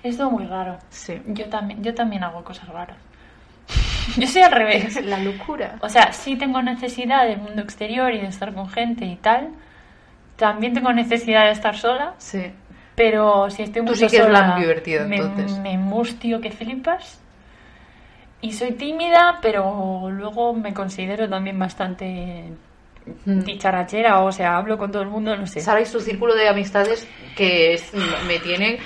[0.04, 0.78] Es todo muy raro.
[0.90, 1.20] Sí.
[1.28, 2.98] Yo también, yo también hago cosas raras.
[4.18, 5.04] Yo soy al revés.
[5.06, 5.78] La locura.
[5.82, 9.50] O sea, sí tengo necesidad del mundo exterior y de estar con gente y tal.
[10.36, 12.52] También tengo necesidad de estar sola, Sí.
[12.96, 14.58] pero si estoy Tú mucho sí que sola, la
[15.06, 15.58] me, entonces.
[15.60, 17.21] me mustio que flipas.
[18.42, 22.46] Y soy tímida, pero luego me considero también bastante
[23.26, 23.40] Mm.
[23.44, 25.60] dicharachera, o sea, hablo con todo el mundo, no sé.
[25.60, 27.92] Sara y su círculo de amistades que es-
[28.28, 28.80] me tiene...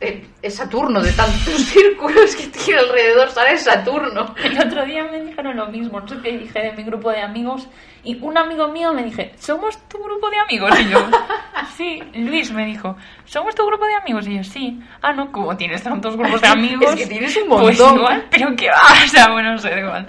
[0.00, 3.30] eh, Es Saturno de tantos círculos que tiene alrededor.
[3.30, 4.34] Sara es Saturno.
[4.42, 7.20] El otro día me dijeron lo mismo, no sé qué dije de mi grupo de
[7.22, 7.68] amigos,
[8.04, 10.70] y un amigo mío me dije, ¿somos tu grupo de amigos?
[10.80, 10.98] Y yo,
[11.76, 14.26] sí, Luis me dijo, ¿somos tu grupo de amigos?
[14.28, 14.80] Y yo, sí.
[15.02, 16.90] Ah, no, como tienes tantos grupos de amigos.
[16.94, 17.96] Es que tienes un Pues montón.
[17.98, 20.06] igual, pero qué va, o sea, bueno, no sé, igual.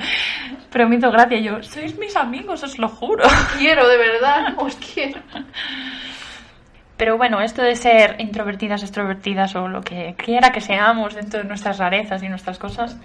[0.72, 3.24] Pero me hizo gracia, yo, sois mis amigos, os lo juro.
[3.58, 4.54] Quiero, de verdad.
[4.58, 5.20] Os quiero.
[7.00, 11.48] Pero bueno, esto de ser introvertidas, extrovertidas o lo que quiera que seamos dentro de
[11.48, 12.98] nuestras rarezas y nuestras cosas,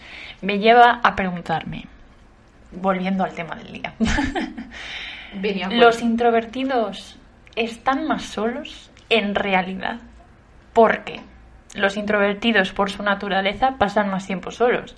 [0.43, 1.85] me lleva a preguntarme,
[2.73, 3.95] volviendo al tema del día.
[5.41, 7.21] Venía ¿Los introvertidos
[7.55, 10.01] están más solos en realidad?
[10.73, 11.21] Porque
[11.77, 14.97] los introvertidos por su naturaleza pasan más tiempo solos.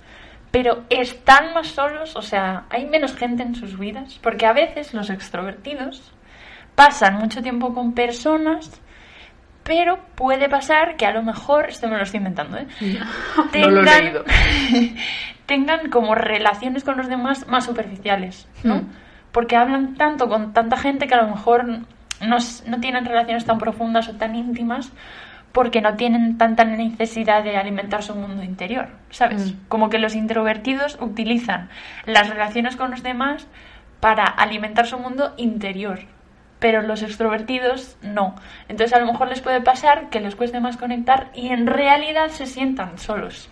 [0.49, 4.95] Pero están más solos, o sea, hay menos gente en sus vidas, porque a veces
[4.95, 6.13] los extrovertidos
[6.73, 8.81] pasan mucho tiempo con personas,
[9.67, 12.67] pero puede pasar que a lo mejor, esto me lo estoy inventando, ¿eh?
[13.59, 14.23] No lo he tengan- leído.
[15.45, 18.75] tengan como relaciones con los demás más superficiales, ¿no?
[18.77, 18.89] Mm.
[19.31, 24.09] porque hablan tanto con tanta gente que a lo mejor no, tienen relaciones tan profundas
[24.09, 24.91] o tan íntimas
[25.51, 29.53] porque no tienen tanta necesidad de alimentar su mundo interior, ¿sabes?
[29.53, 29.67] Mm.
[29.67, 31.69] Como que los introvertidos utilizan
[32.05, 33.47] las relaciones con los demás
[33.99, 35.99] para alimentar su mundo interior,
[36.59, 38.35] pero los extrovertidos no.
[38.67, 42.29] Entonces a lo mejor les puede pasar que les cueste más conectar y en realidad
[42.29, 43.49] se sientan solos.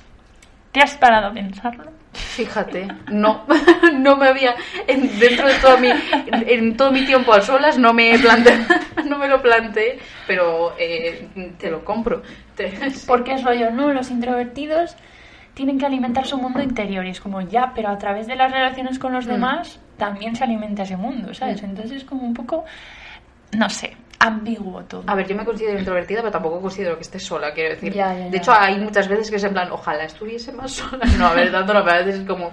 [0.71, 1.85] ¿Te has parado a pensarlo?
[2.13, 3.43] Fíjate, no,
[3.93, 4.55] no me había,
[4.87, 5.89] en- dentro de todo mi,
[6.27, 8.57] en, todo mi tiempo a solas no me planteé,
[9.05, 12.23] no me lo planteé, pero eh, te lo compro.
[13.07, 14.95] Porque es rollo, no, los introvertidos
[15.53, 18.51] tienen que alimentar su mundo interior y es como ya, pero a través de las
[18.51, 19.29] relaciones con los Mm.
[19.29, 21.61] demás también se alimenta ese mundo, ¿sabes?
[21.61, 21.65] Mm.
[21.65, 22.65] Entonces es como un poco,
[23.51, 25.03] no sé, ambiguo todo.
[25.07, 27.93] A ver, yo me considero introvertida, pero tampoco considero que esté sola, quiero decir.
[27.93, 28.29] Ya, ya, ya.
[28.29, 31.05] De hecho, hay muchas veces que es en plan, ojalá estuviese más sola.
[31.17, 32.51] No, a ver, tanto no, pero a veces es como...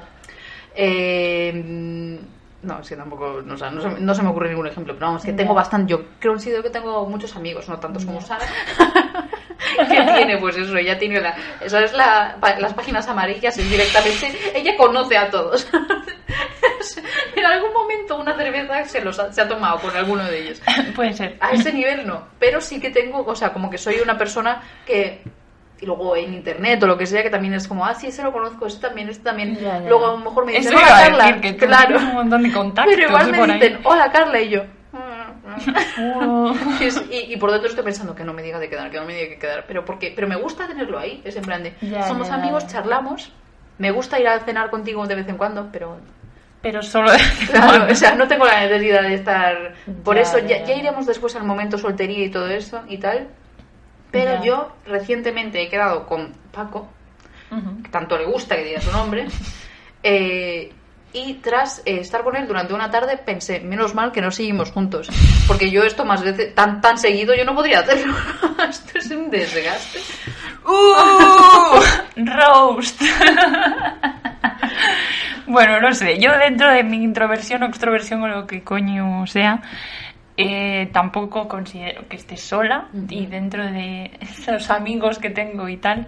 [0.75, 2.19] eh,
[2.63, 4.95] no, es que tampoco, no, o sea, no, se, no se me ocurre ningún ejemplo,
[4.95, 8.21] pero vamos, que tengo bastante, yo considero que tengo muchos amigos, no tantos como.
[8.21, 8.47] Sara,
[9.89, 14.33] que tiene, pues eso, ella tiene la, eso es la, las páginas amarillas y directamente,
[14.55, 15.69] ella conoce a todos.
[17.37, 20.63] en algún momento una cerveza se, los ha, se ha tomado con alguno de ellos.
[20.95, 21.37] Puede ser.
[21.41, 24.63] A ese nivel no, pero sí que tengo, o sea, como que soy una persona
[24.87, 25.23] que
[25.83, 28.23] y luego en internet o lo que sea que también es como, ah, sí, ese
[28.23, 29.57] lo conozco, ese también, este también.
[29.57, 29.89] Ya, ya.
[29.89, 31.99] Luego a lo mejor me Eso dicen, iba hola a Carla, decir, que tú claro.
[31.99, 33.61] un montón de contactos Pero igual me ahí.
[33.61, 34.63] dicen, hola Carla y yo.
[34.93, 36.55] "Mm, Oh.
[37.11, 39.15] y, y- por dentro estoy pensando que no me diga de quedar, que no me
[39.15, 42.07] diga de quedar, pero porque, pero me gusta tenerlo ahí, es en plan de, Ya,
[42.09, 42.35] somos ya.
[42.35, 43.33] amigos, charlamos,
[43.79, 45.99] me gusta ir a cenar contigo de vez en cuando, pero
[46.63, 47.11] Pero solo
[47.51, 49.75] Claro, o sea, no tengo la necesidad de estar.
[50.05, 50.65] Por Ya, eso ya, ya, ya.
[50.67, 53.27] ya iremos después al momento soltería y todo eso y tal.
[54.13, 54.43] Pero Ya.
[54.43, 56.89] yo recientemente he quedado con Paco,
[57.83, 59.27] que tanto le gusta que diga su nombre,
[60.05, 60.73] eh,
[61.15, 64.71] y tras eh, estar con él durante una tarde pensé, menos mal que no seguimos
[64.71, 65.09] juntos,
[65.47, 68.15] porque yo esto más veces, tan, tan seguido, yo no podría hacerlo.
[68.69, 69.99] esto es un desgaste.
[70.65, 71.81] ¡Uh!
[72.25, 73.03] Roast.
[75.47, 76.19] bueno, no sé.
[76.19, 79.61] Yo dentro de mi introversión o extroversión o lo que coño sea,
[80.49, 82.89] eh, tampoco considero que esté sola.
[83.09, 86.07] Y dentro de esos amigos que tengo y tal,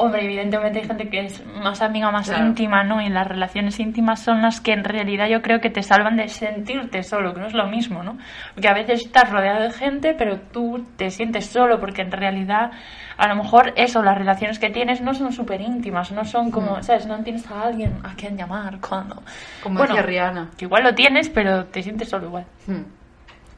[0.00, 2.46] hombre, evidentemente hay gente que es más amiga, más Claro.
[2.46, 3.02] íntima, ¿no?
[3.02, 6.28] Y las relaciones íntimas son las que en realidad yo creo que te salvan de
[6.28, 8.16] sentirte solo, que no es lo mismo, ¿no?
[8.54, 12.70] Porque a veces estás rodeado de gente, pero tú te sientes solo porque en realidad
[13.16, 16.76] a lo mejor eso, las relaciones que tienes no son súper íntimas, no son como,
[16.76, 16.82] Mm.
[16.84, 17.04] ¿sabes?
[17.06, 19.20] No tienes a alguien a quien llamar cuando...
[19.64, 20.50] Como Bueno, decía Rihanna.
[20.56, 22.44] Que igual lo tienes, pero te sientes solo igual.
[22.68, 22.82] Hmm.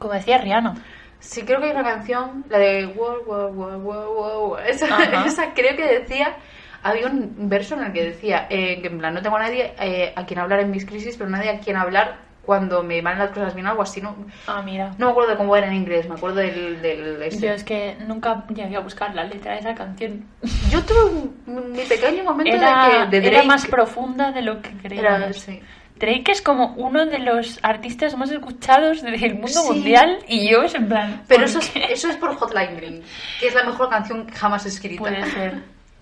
[0.01, 0.73] Como decía Rihanna.
[1.19, 4.57] Sí, creo que hay una canción, la de wow, wow, wow, wow, wow.
[4.67, 4.87] Esa,
[5.25, 6.35] esa creo que decía,
[6.81, 9.73] había un verso en el que decía, eh, que en plan, no tengo a nadie
[9.79, 13.19] eh, a quien hablar en mis crisis, pero nadie a quien hablar cuando me van
[13.19, 14.15] las cosas bien, algo así, no,
[14.47, 14.95] Ah, mira.
[14.97, 16.81] no me acuerdo de cómo era en inglés, me acuerdo del...
[16.81, 17.45] del este.
[17.45, 20.25] Yo es que nunca llegué a buscar la letra de esa canción.
[20.71, 24.41] Yo tuve un- mi pequeño momento Era, de que de era Drake, más profunda de
[24.41, 25.37] lo que era- creíamos.
[25.37, 25.61] sí.
[26.01, 29.67] Drake es como uno de los artistas más escuchados del mundo Sí.
[29.67, 31.23] mundial y yo es en plan...
[31.27, 33.01] Pero ¿por eso es, eso es por Hotline Bling,
[33.39, 34.99] que es la mejor canción jamás escrita.
[34.99, 35.61] Puede ser.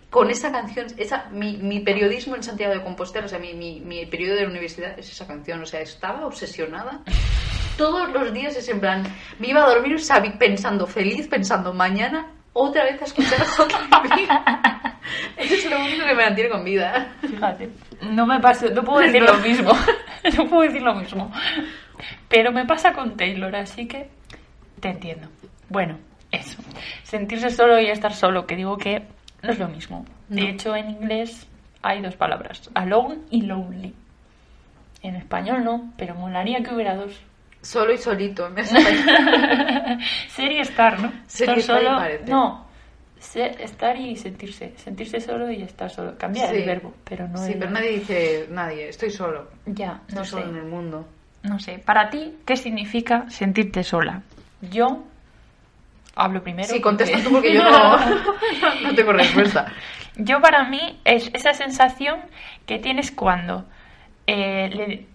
[0.09, 3.79] con esa canción, esa, mi, mi periodismo en Santiago de Compostela, o sea, mi, mi,
[3.81, 7.01] mi periodo de la universidad es esa canción, o sea, estaba obsesionada.
[7.77, 9.03] Todos los días es en plan,
[9.37, 9.97] me iba a dormir
[10.39, 13.39] pensando feliz, pensando mañana otra vez a escuchar.
[15.37, 17.13] Eso es lo único que me mantiene con vida.
[17.21, 17.69] Fíjate.
[18.01, 19.71] No me pasa, no puedo decir lo mismo.
[20.37, 21.31] No puedo decir lo mismo.
[22.27, 24.09] Pero me pasa con Taylor, así que
[24.81, 25.29] te entiendo.
[25.69, 25.97] Bueno,
[26.29, 26.61] eso.
[27.03, 29.03] Sentirse solo y estar solo, que digo que
[29.41, 30.05] no es lo mismo.
[30.27, 30.47] De No.
[30.49, 31.47] hecho, en inglés
[31.81, 33.93] hay dos palabras, alone y lonely.
[35.03, 37.17] En español no, pero molaría que hubiera dos.
[37.61, 38.49] Solo y solito.
[38.49, 38.63] me.
[40.29, 41.11] Ser y estar, ¿no?
[41.27, 41.97] Ser y estar estar y solo.
[41.97, 42.25] parece.
[42.31, 42.67] No.
[43.19, 44.73] ser- estar y sentirse.
[44.77, 46.17] Sentirse solo y estar solo.
[46.17, 46.55] Cambiar Sí.
[46.55, 49.49] el verbo, pero no sí, el- pero nadie dice, nadie, estoy solo.
[49.65, 50.31] Ya, Estoy no sé.
[50.31, 51.05] solo en el mundo.
[51.43, 51.79] No sé.
[51.79, 54.21] Para ti, ¿qué significa sentirte sola?
[54.61, 55.03] Yo
[56.15, 56.67] hablo primero.
[56.67, 57.97] Sí, porque- contesta tú porque yo no,
[58.83, 59.65] no tengo respuesta.
[60.15, 62.19] Yo para mí es esa sensación
[62.65, 63.65] que tienes cuando
[64.27, 65.05] eh, le-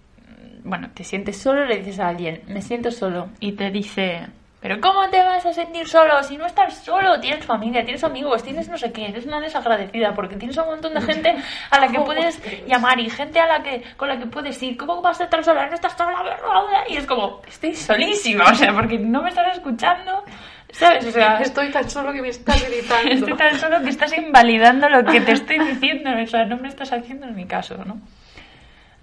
[0.64, 4.26] bueno, te sientes solo, le dices a alguien, me siento solo, y te dice,
[4.64, 7.20] pero ¿cómo te vas a sentir solo si no estás solo?
[7.20, 10.94] Tienes familia, tienes amigos, tienes no sé qué, eres una desagradecida porque tienes un montón
[10.94, 11.36] de gente
[11.70, 14.78] a la que puedes llamar y gente a la que con la que puedes ir.
[14.78, 15.66] ¿Cómo vas a estar sola?
[15.66, 16.84] No estás sola, ¿verdad?
[16.88, 20.24] Y es como, estoy solísima, o sea, porque no me estás escuchando,
[20.72, 21.04] ¿sabes?
[21.04, 23.10] O sea, Estoy tan solo que me estás gritando.
[23.12, 26.68] Estoy tan solo que estás invalidando lo que te estoy diciendo, o sea, no me
[26.68, 28.00] estás haciendo en mi caso, ¿no?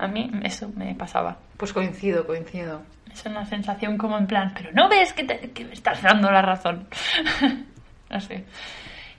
[0.02, 1.38] A mí eso me pasaba.
[1.58, 2.82] Pues coincido, coincido.
[3.14, 6.32] Es una sensación como en plan, pero no ves que, te- que me estás dando
[6.32, 6.88] la razón.
[8.10, 8.46] no sé.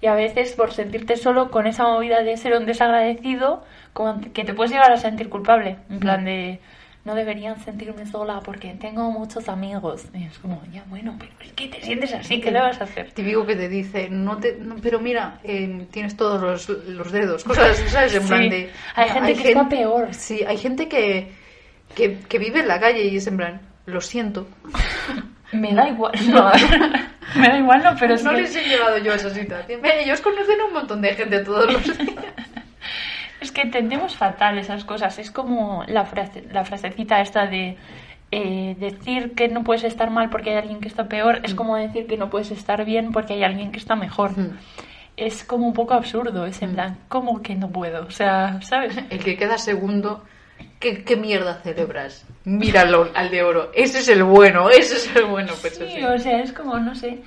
[0.00, 4.44] Y a veces por sentirte solo con esa movida de ser un desagradecido, como que
[4.44, 5.76] te puedes llegar a sentir culpable.
[5.88, 6.60] En plan de,
[7.04, 10.04] no deberían sentirme sola porque tengo muchos amigos.
[10.14, 12.84] Y es como, ya bueno, pero es que te sientes así, ¿qué le vas a
[12.84, 13.10] hacer?
[13.12, 17.42] Típico que te dice, no te, no, pero mira, eh, tienes todos los, los dedos,
[17.44, 18.14] cosas ¿sabes?
[18.14, 18.28] En Sí.
[18.28, 18.70] plan de...
[18.94, 20.14] Hay gente que está peor.
[20.14, 21.32] Sí, hay gente que,
[21.96, 24.46] que, que vive en la calle y es en plan, lo siento.
[25.52, 26.12] Me da igual.
[27.34, 29.80] No, me da igual, no, pero no que- les he llevado yo a esa situación.
[29.84, 31.98] Ellos conocen a un montón de gente todos los días.
[33.42, 35.18] Es que entendemos fatal esas cosas.
[35.18, 37.76] Es como la, frase, la frasecita esta de
[38.30, 41.40] eh, decir que no puedes estar mal porque hay alguien que está peor.
[41.42, 44.38] Es como decir que no puedes estar bien porque hay alguien que está mejor.
[44.38, 44.56] Mm.
[45.16, 46.46] Es como un poco absurdo.
[46.46, 48.06] Es en plan, ¿cómo que no puedo?
[48.06, 48.96] O sea, ¿sabes?
[49.10, 50.24] El que queda segundo,
[50.78, 52.24] ¿qué, qué mierda celebras?
[52.44, 53.70] Míralo al de oro.
[53.74, 55.52] Ese es el bueno, ese es el bueno.
[55.60, 56.02] Pues Sí, así.
[56.04, 57.18] o sea, es como, no sé,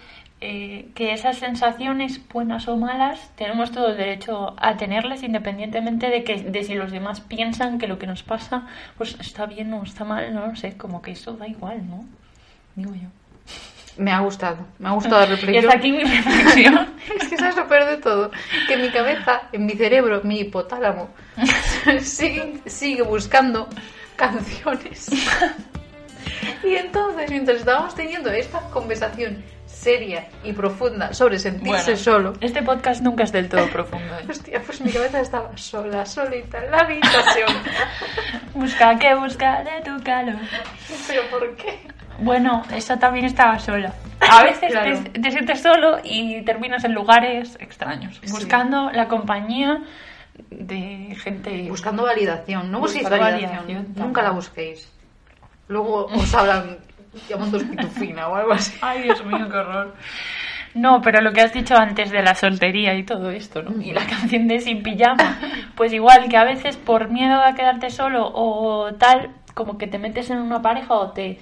[0.48, 6.24] eh, que esas sensaciones, buenas o malas, tenemos todo el derecho a tenerlas independientemente de,
[6.24, 9.82] que, de si los demás piensan que lo que nos pasa pues está bien o
[9.82, 12.06] está mal, no lo sé, como que eso da igual, ¿no?
[12.76, 13.08] Digo yo.
[13.98, 15.66] Me ha gustado, me ha gustado la Y reflexión.
[15.66, 16.90] hasta aquí mi reflexión.
[17.20, 18.30] Es que sabes lo peor de todo,
[18.68, 21.10] que en mi cabeza, en mi cerebro, mi hipotálamo,
[22.02, 23.68] sigue, sigue buscando
[24.16, 25.10] canciones.
[26.64, 29.44] Y entonces, mientras estábamos teniendo esta conversación
[29.86, 34.16] seria y profunda sobre sentirse Bueno, solo, Este podcast nunca es del todo profundo.
[34.20, 34.26] ¿eh?
[34.30, 37.50] hostia, pues mi cabeza estaba sola, solita, en la habitación.
[38.56, 40.38] Busca que busca de tu calor.
[41.08, 41.80] ¿Pero por qué?
[42.20, 43.94] Bueno, eso también estaba sola.
[44.22, 44.98] A veces Claro.
[45.04, 48.32] te, te sientes solo y terminas en lugares extraños, Sí.
[48.32, 49.84] buscando la compañía
[50.50, 51.68] de gente.
[51.70, 54.90] Buscando validación, no busquéis validación, validación, nunca la busquéis.
[55.68, 56.78] Luego os hablan
[57.30, 58.78] llamándos pitufina o algo así.
[58.82, 59.96] Ay, Dios mío, qué horror.
[60.74, 63.82] No, pero lo que has dicho antes de la soltería y todo esto, ¿no?
[63.82, 65.38] Y la canción de Sin Pijama.
[65.76, 69.98] Pues igual que a veces por miedo a quedarte solo o tal, como que te
[70.00, 71.40] metes en una pareja o te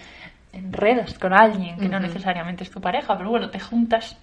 [0.51, 4.17] enredas con alguien que no necesariamente es tu pareja, pero bueno, te juntas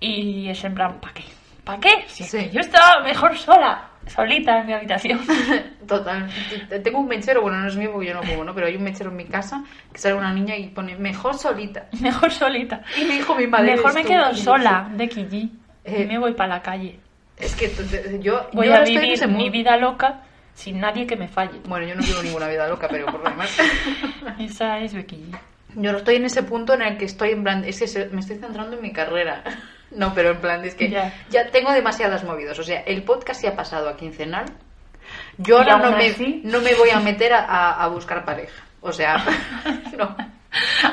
[0.00, 1.24] y es en plan, ¿para qué?
[1.64, 2.04] ¿Para qué?
[2.06, 2.48] Si Sí.
[2.50, 5.20] yo estaba mejor sola, solita en mi habitación.
[5.88, 6.28] Total.
[6.82, 8.54] Tengo un mechero, bueno, no es mío porque yo no fumo, ¿no?
[8.54, 11.86] Pero hay un mechero en mi casa que sale una niña y pone mejor solita.
[12.00, 12.82] mejor solita.
[13.00, 13.76] Y me dijo mi madre.
[13.76, 15.52] Mejor me quedo sola de Kiji
[15.84, 16.98] Eh, y me voy para la calle.
[17.36, 17.70] Es que
[18.20, 20.22] yo, Voy yo a vivir mi vida loca
[20.54, 21.60] sin nadie que me falle.
[21.66, 23.56] Bueno, yo no vivo ninguna vida loca, pero por lo demás.
[24.40, 25.24] Esa es Becky.
[25.76, 27.62] Yo no estoy en ese punto en el que estoy en plan.
[27.64, 29.44] Es que se- me estoy centrando en mi carrera.
[29.90, 31.12] No, pero en plan, es que Ya.
[31.30, 32.58] ya, tengo demasiadas movidas.
[32.58, 34.44] O sea, el podcast se ha pasado a quincenal.
[35.38, 38.62] Yo ahora no me, así- no me voy a meter a, a- a buscar pareja.
[38.80, 39.16] O sea,
[39.96, 40.14] no.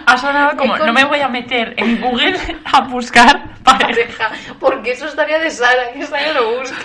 [0.05, 4.31] Ha sonado como, no me voy a meter en Google a buscar pareja.
[4.59, 6.77] Porque eso estaría de Sara, que Sara lo busca.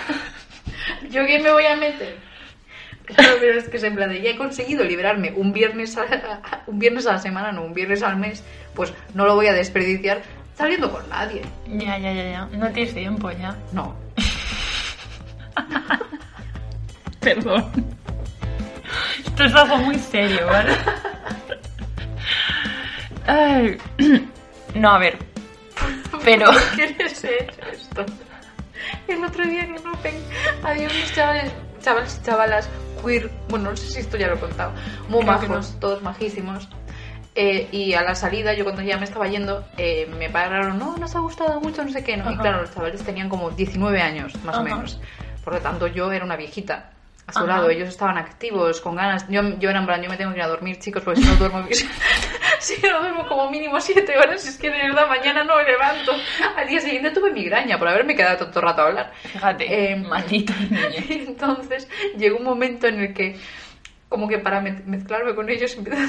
[1.09, 2.17] ¿Yo quién me voy a meter?
[3.05, 6.05] Claro, pero es que es en plan de ya he conseguido liberarme un viernes a-
[6.67, 8.43] un viernes a la semana, no un viernes al mes,
[8.73, 10.21] pues no lo voy a desperdiciar
[10.55, 11.41] saliendo con nadie.
[11.67, 12.45] Ya, ya, ya, ya.
[12.57, 13.55] No tienes tiempo ya.
[13.71, 13.95] No.
[17.19, 17.71] Perdón.
[19.25, 20.75] Esto es algo muy serio, ¿vale?
[23.27, 23.77] Ay.
[24.75, 25.17] No, a ver.
[26.23, 26.47] Pero...
[26.75, 28.05] ¿Quién es esto?
[29.07, 30.15] El otro día que no ven,
[30.63, 32.69] había unos chavales, chavales y chavalas
[33.03, 34.73] queer, bueno, no sé si esto ya lo he contado,
[35.09, 36.67] muy Creo todos majísimos.
[37.33, 40.97] Eh, y a la salida, yo cuando ya me estaba yendo, eh, me pararon, no,
[40.97, 42.29] nos ha gustado mucho, no sé qué, ¿no?
[42.29, 42.41] Y Ajá.
[42.41, 44.63] claro, los chavales tenían como 19 años, más o Ajá.
[44.75, 44.99] menos.
[45.43, 46.91] Por lo tanto, yo era una viejita.
[47.27, 47.47] A su Ajá.
[47.47, 49.25] lado, ellos estaban activos, con ganas.
[49.29, 51.27] Yo, yo era en plan, yo me tengo que ir a dormir, chicos, porque si
[51.27, 51.63] no duermo,
[52.59, 56.11] si no duermo como mínimo 7 horas, es que de verdad mañana no me levanto.
[56.57, 59.11] Al día siguiente tuve migraña por haberme quedado tanto rato a hablar.
[59.23, 61.01] Fíjate, Eh, maldito niño.
[61.09, 63.37] Entonces llegó un momento en el que,
[64.09, 66.07] como que para me- mezclarme con ellos, empecé a...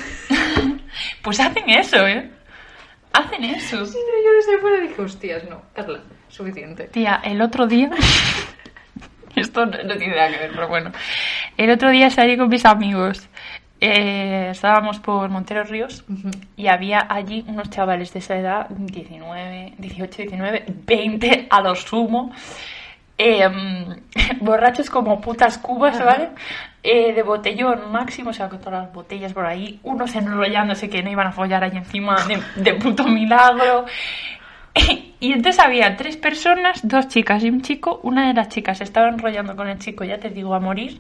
[1.23, 2.31] Pues hacen eso, ¿eh?
[3.13, 3.85] Hacen eso.
[3.87, 6.85] Sí, pero yo desde fuera dije, hostias, no, Carla, suficiente.
[6.85, 7.91] Tía, el otro día.
[9.37, 10.93] Esto no, no tiene nada que ver, pero bueno.
[11.57, 13.29] El otro día salí con mis amigos.
[13.81, 16.05] Eh, estábamos por Monteros Ríos
[16.57, 22.31] y había allí unos chavales de esa edad, 19, 18, 19, 20 a lo sumo.
[23.19, 23.49] eh,
[24.41, 26.31] borrachos como putas cubas, ¿vale?
[26.85, 31.01] Eh, de botellón máximo, o sea, con todas las botellas por ahí, unos enrollándose que
[31.01, 33.87] no iban a follar ahí encima de, de puto milagro.
[35.21, 38.01] Y entonces había tres personas, dos chicas y un chico.
[38.03, 40.99] Una de las chicas se estaba enrollando con el chico, ya te digo, a morir.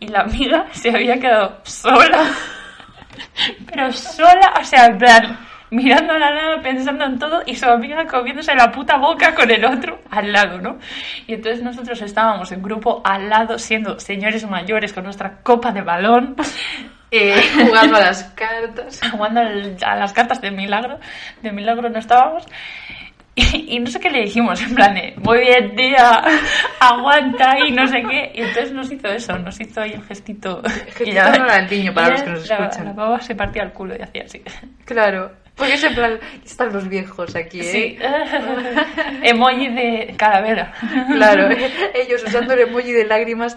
[0.00, 2.30] Y la amiga se había quedado sola.
[3.70, 5.38] Pero sola, o sea, en plan,
[5.70, 9.50] mirando a la nada, pensando en todo, y su amiga comiéndose la puta boca con
[9.50, 10.78] el otro al lado, ¿no?
[11.26, 15.82] Y entonces nosotros estábamos en grupo al lado, siendo señores mayores con nuestra copa de
[15.82, 16.36] balón.
[17.10, 19.00] Eh, jugando a las cartas.
[19.12, 20.98] jugando a las cartas de milagro,
[21.42, 22.44] de milagro no estábamos.
[23.34, 26.22] Y, y no sé qué le dijimos, en plan de, muy bien, tía,
[26.80, 28.32] aguanta y no sé qué.
[28.34, 30.60] Y entonces nos hizo eso, nos hizo ahí el gestito.
[30.64, 32.84] Gestito Y ya- Ronaldinho para y los ya que nos la- escuchan.
[32.86, 34.42] La baba se partía el culo y hacía así.
[34.84, 35.30] Claro.
[35.58, 37.64] Porque es en plan, están los viejos aquí, ¿eh?
[37.64, 37.98] Sí.
[39.22, 40.72] Emoji de calavera.
[41.12, 41.48] Claro,
[41.94, 43.56] ellos usando el emoji de lágrimas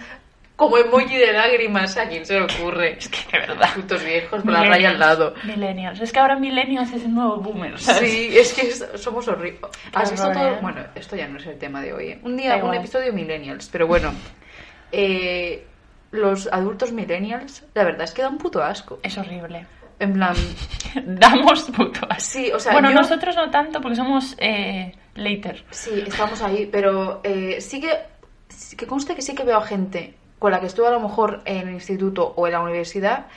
[0.56, 1.98] como emoji de lágrimas.
[1.98, 2.98] ¿A quién se le ocurre?
[3.00, 3.70] Es que de verdad.
[3.76, 5.34] Putos viejos con la raya al lado.
[5.44, 6.00] Millennials.
[6.02, 8.10] Es que ahora millennials es el nuevo boomer, ¿sabes?
[8.12, 9.60] Sí, es que es- somos horribles.
[9.94, 10.56] ¿Has visto todo?
[10.62, 12.08] Bueno, esto ya no es el tema de hoy.
[12.10, 12.20] ¿eh?
[12.24, 14.14] Un Da día, un episodio millennials, pero bueno.
[14.92, 15.66] Eh,
[16.12, 19.00] los adultos millennials, la verdad es que dan puto asco.
[19.02, 19.66] Es horrible.
[20.02, 20.36] En plan,
[21.06, 25.64] Damos puto sí, o sea, bueno, yo- nosotros no tanto porque somos eh, later.
[25.72, 27.92] Sí, estamos ahí, pero eh, sí que,
[28.76, 31.42] que conste que sí que veo a gente con la que estuve a lo mejor
[31.46, 33.28] en el instituto o en la universidad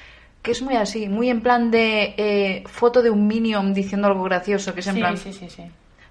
[0.42, 4.22] que es muy así, muy en plan de eh, foto de un minion diciendo algo
[4.24, 5.62] gracioso, que es en Sí, plan, sí, sí, sí.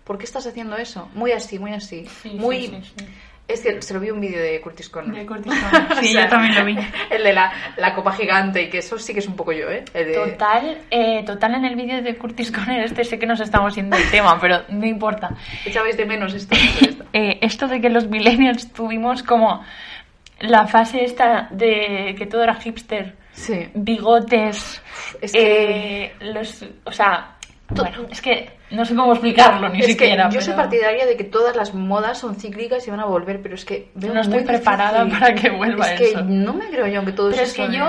[0.04, 1.10] ¿por qué estás haciendo eso?
[1.14, 2.08] Muy así, muy así.
[2.22, 2.62] Sí, muy...
[2.68, 3.06] sí, sí, sí.
[3.54, 5.16] Es que se lo vi un vídeo de Curtis Conner.
[5.16, 5.54] De Curtis.
[6.02, 6.76] Sí, yo también lo vi.
[7.10, 9.70] El de la, la copa gigante y que eso sí que es un poco yo,
[9.70, 9.86] ¿eh?
[9.94, 13.40] El de- Total, eh, total en el vídeo de Curtis Conner, este sé que nos
[13.40, 15.30] estamos yendo del tema, pero no importa.
[15.66, 16.56] Echabais de menos esto.
[16.82, 17.04] esto.
[17.14, 19.64] Eh, esto de que los millennials tuvimos como
[20.40, 23.68] la fase esta de que todo era hipster, Sí.
[23.76, 24.82] bigotes,
[25.22, 27.36] Es que- eh, los, o sea,
[27.70, 30.30] bueno, es que no sé cómo explicarlo ni Es que siquiera.
[30.30, 33.42] yo soy pero partidaria de que todas las modas son cíclicas y van a volver,
[33.42, 36.24] pero es que veo No estoy preparada para que vuelva es que eso.
[36.24, 37.86] no me creo yo que todo Pero eso es que yo,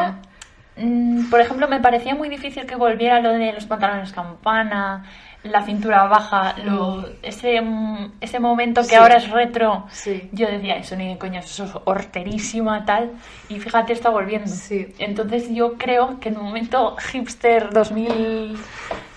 [0.77, 5.05] mm, por ejemplo, me parecía muy difícil que volviera lo de los pantalones campana,
[5.45, 8.95] la cintura baja, lo, ese, mm, ese momento que Sí.
[8.97, 9.87] ahora es retro.
[9.91, 10.29] Sí.
[10.33, 13.13] Yo decía, eso ni de coña, eso es horterísima, tal.
[13.49, 14.49] Y fíjate, está volviendo.
[14.51, 14.95] Sí.
[14.99, 18.57] Entonces yo creo que en un momento hipster 2000,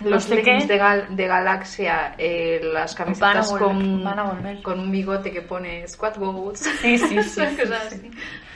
[0.02, 4.20] no los sé leggings qué, de, gal- de Galaxia, eh, las camisetas volver, con, van
[4.20, 4.62] a volver.
[4.62, 6.60] con un bigote que pone Squat Goats.
[6.82, 8.12] Sí, sí, sí, cosas sí, así.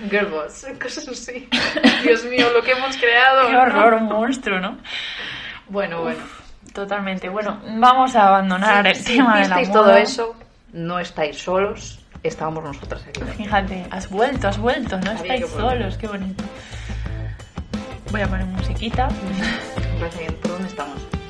[0.09, 0.27] Girl
[0.81, 1.47] cosas así.
[2.03, 3.47] Dios mío, lo que hemos creado.
[3.47, 3.61] qué ¿no?
[3.61, 4.77] horror, un monstruo, ¿no?
[5.69, 6.19] Bueno, bueno.
[6.73, 7.29] Totalmente.
[7.29, 9.71] Bueno, vamos a abandonar el tema de la moda.
[9.73, 10.35] todo eso,
[10.73, 13.21] no estáis solos, estábamos nosotras aquí.
[13.37, 16.43] Fíjate, has vuelto, has vuelto, no Había estáis solos, qué bonito.
[18.11, 19.07] Voy a poner musiquita.
[20.41, 21.20] ¿Por dónde estamos?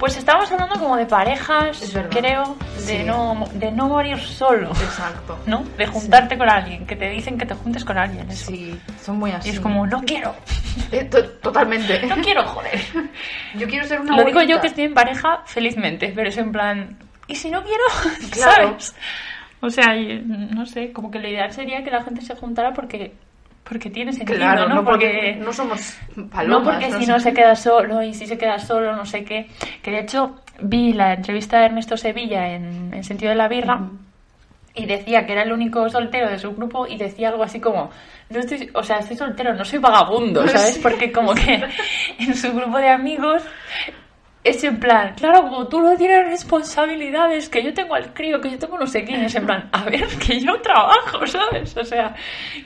[0.00, 3.02] Pues estábamos hablando como de parejas, Es creo, de, Sí.
[3.04, 5.38] no, de no morir solo, Exacto.
[5.46, 5.62] ¿no?
[5.76, 8.46] De juntarte con alguien, que te dicen que te juntes con alguien, eso.
[8.50, 9.50] Sí, son muy así.
[9.50, 10.34] Y es como, no quiero,
[10.90, 12.00] Eh, to- totalmente.
[12.06, 12.80] no quiero, joder.
[13.54, 16.50] Yo quiero ser una Lo digo yo que estoy en pareja felizmente, pero es en
[16.50, 17.84] plan, ¿y si no quiero?
[18.30, 18.68] Claro.
[18.68, 18.96] ¿Sabes?
[19.60, 19.88] O sea,
[20.24, 23.12] no sé, como que lo ideal sería que la gente se juntara porque,
[23.64, 24.76] porque tiene sentido, Claro, ¿no?
[24.76, 25.96] no porque no somos
[26.32, 26.46] palomas.
[26.48, 29.46] no porque si no se queda solo y si se queda solo no sé qué.
[29.82, 33.80] Que de hecho vi la entrevista de Ernesto Sevilla en, en Sentido de la Birra
[34.74, 37.90] y decía que era el único soltero de su grupo y decía algo así como,
[38.30, 40.78] no estoy, o sea, estoy soltero, no soy vagabundo, ¿sabes?
[40.78, 41.60] Porque como que
[42.18, 43.42] en su grupo de amigos
[44.42, 48.50] es en plan, claro, como tú no tienes responsabilidades, que yo tengo al crío, que
[48.50, 51.76] yo tengo no sé quién, es en plan, a ver, que yo trabajo, ¿sabes?
[51.76, 52.14] O sea,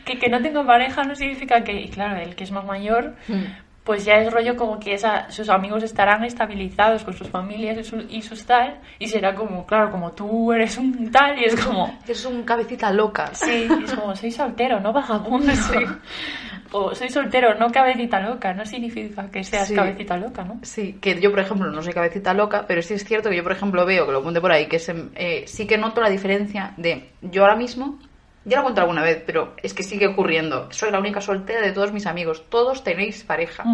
[0.04, 3.14] que, que no tengo pareja no significa que, y claro, el que es más mayor,
[3.28, 3.42] Mm.
[3.84, 7.84] pues ya es rollo como que esa, sus amigos estarán estabilizados con sus familias y,
[7.84, 11.56] su- y sus tal, y será como, claro, como tú eres un tal, y es
[11.62, 13.30] como, Es un cabecita loca.
[13.34, 15.52] sí, es como, soy soltero, no vagabundo,
[16.76, 19.74] o soy soltero, no cabecita loca, no significa que seas Sí.
[19.74, 20.58] cabecita loca, ¿no?
[20.62, 23.42] Sí, que yo, por ejemplo, no soy cabecita loca, pero sí es cierto que yo,
[23.42, 26.00] por ejemplo, veo que lo apunte por ahí, que es, em, eh, sí que noto
[26.00, 27.98] la diferencia de yo ahora mismo,
[28.44, 30.68] ya lo he contado alguna vez, pero es que sigue ocurriendo.
[30.70, 32.44] Soy la única soltera de todos mis amigos.
[32.50, 33.64] Todos tenéis pareja.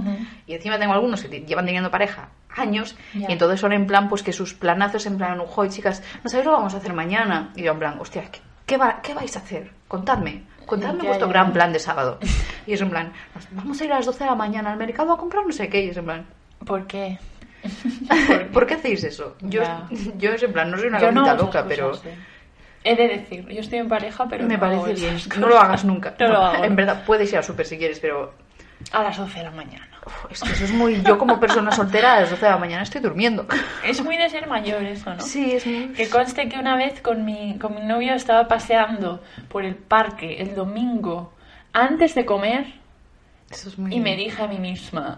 [0.47, 4.23] Y encima tengo algunos que llevan teniendo pareja años y entonces son en plan, pues
[4.23, 7.51] que sus planazos en plan, joder, chicas, no sabéis lo que vamos a hacer mañana.
[7.57, 9.71] Y yo en plan, hostia, ¿qué, qué, va- qué vais a hacer?
[9.89, 10.43] Contadme.
[10.71, 11.53] Contadme Ya, vuestro ya, gran ya.
[11.53, 12.19] plan de sábado.
[12.67, 14.79] Y es en plan, "Nos- vamos a ir a las 12 de la mañana al
[14.79, 15.83] mercado a comprar no sé qué.
[15.85, 16.25] Y es en plan,
[16.65, 17.19] ¿Por qué?
[18.53, 19.35] ¿Por qué hacéis eso?
[19.41, 19.63] Yo,
[20.19, 22.15] yo es en plan, no soy una no gordita loca, pero cosas, eh.
[22.85, 25.17] He de decir, yo estoy en pareja, pero me no parece bien.
[25.39, 26.15] No lo hagas nunca.
[26.19, 26.65] No lo hago.
[26.65, 28.33] En verdad, puedes ir a súper si quieres, pero
[28.93, 29.87] A las 12 de la mañana.
[30.05, 31.03] Uf, es que eso es muy...
[31.03, 33.47] Yo como persona soltera a las 12 de la mañana estoy durmiendo.
[33.85, 35.21] Es muy de ser mayor eso, ¿no?
[35.23, 35.89] Sí, es muy...
[35.89, 40.41] Que conste que una vez con mi, con mi novio estaba paseando por el parque
[40.41, 41.33] el domingo
[41.73, 42.67] antes de comer
[43.51, 43.95] Eso es muy...
[43.95, 45.17] y me dije a mí misma,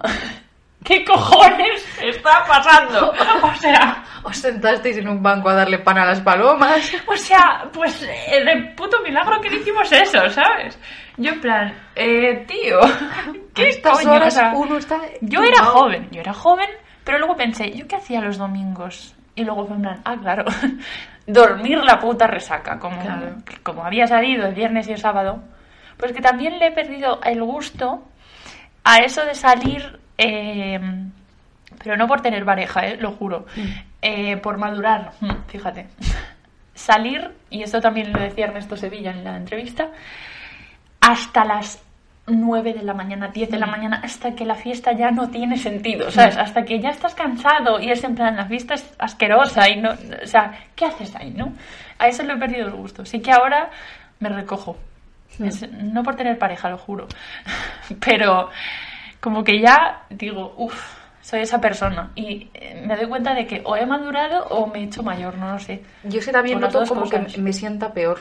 [0.84, 3.12] ¿qué cojones está pasando?
[3.42, 6.92] O sea, Os sentasteis en un banco a darle pan a las palomas.
[7.06, 10.78] o sea, pues eh, de puto milagro que no hicimos eso, ¿sabes?
[11.16, 14.12] Yo en plan, eh, tío, A ¿qué estas coño?
[14.12, 15.00] O horas sea, uno está...
[15.20, 16.68] yo era joven, yo era joven,
[17.04, 19.14] pero luego pensé, ¿yo qué hacía los domingos?
[19.34, 20.44] Y luego fue en plan, ah, claro,
[21.26, 23.36] dormir la puta resaca, como, Claro.
[23.62, 25.42] como había salido el viernes y el sábado.
[25.98, 28.02] Pues que también le he perdido el gusto
[28.84, 30.80] a eso de salir, eh,
[31.82, 33.46] pero no por tener pareja, eh, lo juro,
[34.00, 35.86] eh, por madurar, mm, fíjate.
[36.74, 39.88] Salir, y esto también lo decía Ernesto Sevilla en la entrevista,
[41.00, 41.82] hasta las
[42.26, 45.56] 9 de la mañana, 10 de la mañana, hasta que la fiesta ya no tiene
[45.56, 46.36] sentido, ¿sabes?
[46.36, 49.90] Hasta que ya estás cansado y es en plan, la fiesta es asquerosa y no,
[49.90, 51.52] o sea, ¿qué haces ahí, no?
[51.98, 53.04] A eso le he perdido el gusto.
[53.04, 53.70] Sí que ahora
[54.20, 54.76] me recojo.
[55.40, 57.08] Es- no por tener pareja, lo juro.
[58.04, 58.50] Pero
[59.22, 62.10] como que ya digo, uff, soy esa persona.
[62.16, 65.36] Y eh, me doy cuenta de que o he madurado o me he hecho mayor,
[65.38, 65.82] no lo sé.
[66.02, 67.32] Yo es que también Por noto como cosas.
[67.32, 68.18] que me sienta peor.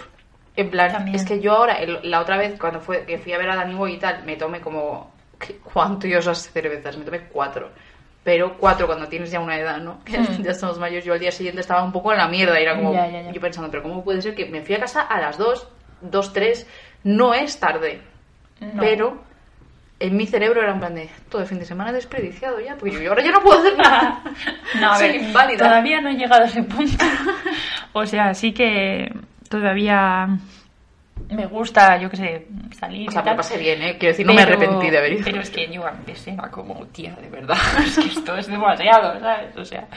[0.55, 1.15] En plan, También.
[1.15, 3.73] es que yo ahora, la otra vez, cuando fue que fui a ver a Dani
[3.73, 7.69] Boy y tal, me tomé como ¿qué- cuantiosas cervezas, me tomé cuatro.
[8.23, 10.03] Pero cuatro cuando tienes ya una edad, ¿no?
[10.03, 10.43] Que Mm.
[10.43, 11.03] ya estamos mayores.
[11.05, 13.21] Yo al día siguiente estaba un poco en la mierda y era como, Ya, ya,
[13.23, 13.31] ya.
[13.31, 15.67] yo pensando, pero ¿cómo puede ser que me fui a casa a las dos,
[16.01, 16.67] dos, tres?
[17.03, 18.01] No es tarde.
[18.59, 18.79] No.
[18.79, 19.23] Pero
[20.01, 23.01] en mi cerebro era un plan de todo el fin de semana desperdiciado ya, porque
[23.03, 24.21] yo ahora ya no puedo hacer nada.
[24.79, 25.57] No, a Soy ver, inválida.
[25.57, 27.03] todavía no he llegado a ese punto.
[27.93, 29.11] o sea, sí que
[29.49, 30.27] todavía
[31.29, 32.47] me gusta, yo qué sé,
[32.77, 33.37] salir O sea, y me tal.
[33.37, 33.97] pasé bien, ¿eh?
[33.99, 35.21] Quiero decir, no me arrepentí de haber ido.
[35.25, 39.19] Pero es que yo antes era como, tía, de verdad, es que esto es demasiado,
[39.19, 39.55] ¿sabes?
[39.57, 39.87] O sea,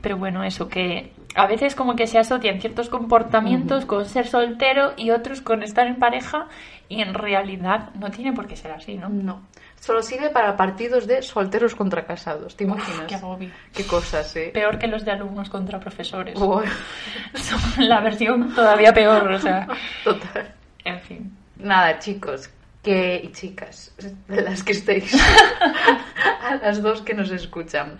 [0.00, 4.94] pero bueno, eso, que a veces como que se asocian ciertos comportamientos con ser soltero
[4.96, 6.48] y otros con estar en pareja
[6.88, 9.08] y en realidad no tiene por qué ser así, ¿no?
[9.08, 9.46] No.
[9.78, 12.56] Solo sirve para partidos de solteros contra casados.
[12.56, 13.06] ¿Te imaginas?
[13.06, 13.50] qué agobio.
[13.72, 14.50] Qué cosas, ¿eh?
[14.52, 16.36] Peor que los de alumnos contra profesores.
[17.34, 19.68] Son la versión todavía peor, o sea,
[20.04, 20.52] Total.
[20.84, 21.36] en fin.
[21.56, 22.50] Nada, chicos.
[22.82, 23.94] Que, y chicas,
[24.28, 25.14] de las que estéis,
[26.42, 27.98] a las dos que nos escuchan,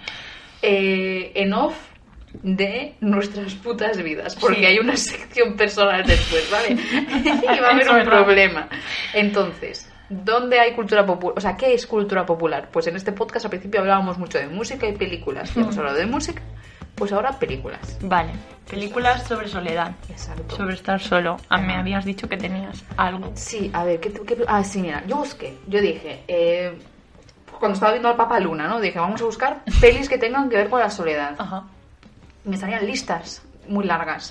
[0.62, 1.76] eh, en off
[2.42, 4.64] de nuestras putas vidas, porque Sí.
[4.66, 6.72] hay una sección personal después, ¿vale?
[7.56, 8.68] y va a haber un problema.
[9.14, 11.38] Entonces, ¿dónde hay cultura popular?
[11.38, 12.68] O sea, ¿qué es cultura popular?
[12.70, 15.56] Pues en este podcast al principio hablábamos mucho de música y películas.
[15.56, 16.42] Hemos hablado de música,
[16.94, 17.98] pues ahora películas.
[18.02, 18.32] Vale,
[18.68, 20.54] películas sobre soledad, Exacto.
[20.56, 21.38] sobre estar solo.
[21.48, 23.32] Ah, me habías dicho que tenías algo.
[23.34, 26.78] Sí, a ver, ¿qué, qué- ah, sí, mira, yo busqué, yo dije, eh,
[27.58, 28.80] cuando estaba viendo al Papa Luna, ¿no?
[28.80, 31.34] Dije, vamos a buscar pelis que tengan que ver con la soledad.
[31.38, 31.64] Ajá.
[32.48, 34.30] Y me salían listas muy largas.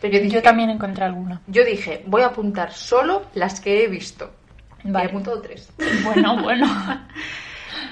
[0.00, 1.40] Pero yo dije, Yo también encontré alguna.
[1.46, 4.32] yo dije, voy a apuntar solo las que he visto.
[4.82, 5.06] Y Vale.
[5.06, 5.70] he apuntado tres.
[6.04, 6.66] Bueno, bueno.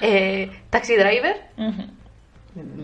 [0.01, 1.37] Eh, Taxi Driver,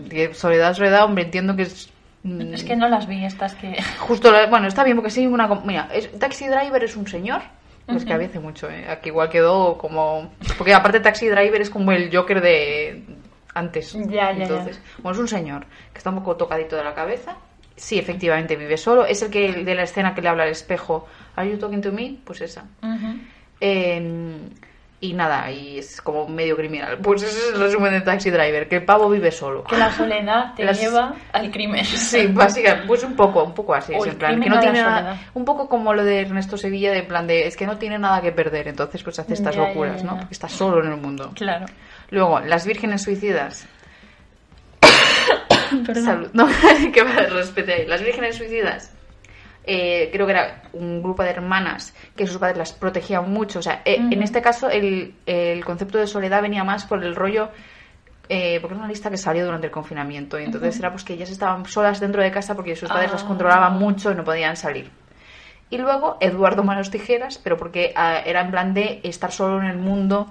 [0.09, 1.89] que soledad, soledad, hombre, entiendo que es...
[2.23, 3.77] mm, Es que no las vi estas que...
[3.99, 5.47] Justo, la- bueno, está bien porque sí, una...
[5.65, 7.41] Mira, es- Taxi Driver es un señor.
[7.87, 8.85] Es que había hace mucho, ¿eh?
[8.89, 10.31] Aquí igual quedó como...
[10.57, 13.03] Porque aparte Taxi Driver es como el Joker de
[13.53, 13.93] antes.
[13.93, 17.37] Ya, ya, Entonces, bueno, es un señor que está un poco tocadito de la cabeza.
[17.75, 19.05] Sí, efectivamente, vive solo.
[19.05, 21.07] Es el que de la escena que le habla al espejo.
[21.35, 22.17] ¿Are you talking to me?
[22.23, 22.65] Pues esa.
[23.59, 24.37] Eh,
[25.03, 26.99] y nada, y es como medio criminal.
[26.99, 29.63] Pues ese es el resumen de Taxi Driver, que el pavo vive solo.
[29.63, 31.83] Que la soledad te Las- lleva al crimen.
[31.83, 34.81] Sí, básicamente, pues un poco, un poco así, O es en plan, que no tiene
[34.83, 37.97] nada, un poco como lo de Ernesto Sevilla, de plan de, es que no tiene
[37.97, 40.17] nada que perder, entonces pues hace estas Ya, locuras, ya, ¿no?
[40.17, 41.31] Porque está solo en el mundo.
[41.35, 41.65] Claro.
[42.11, 43.67] Luego, las vírgenes suicidas.
[45.85, 46.03] Perdón.
[46.05, 46.47] Salud, no,
[46.93, 47.85] que me respete ahí.
[47.87, 48.93] Las vírgenes suicidas.
[49.63, 53.59] Eh, creo que era un grupo de hermanas que sus padres las protegían mucho.
[53.59, 57.15] O sea, eh, en este caso el, el concepto de soledad venía más por el
[57.15, 57.49] rollo
[58.29, 61.13] eh, porque era una lista que salió durante el confinamiento y entonces era pues que
[61.13, 63.27] ellas estaban solas dentro de casa porque sus padres las Ah.
[63.27, 64.89] controlaban mucho y no podían salir.
[65.69, 69.67] Y luego Eduardo Manos Tijeras, pero porque ah, era en plan de estar solo en
[69.69, 70.29] el mundo,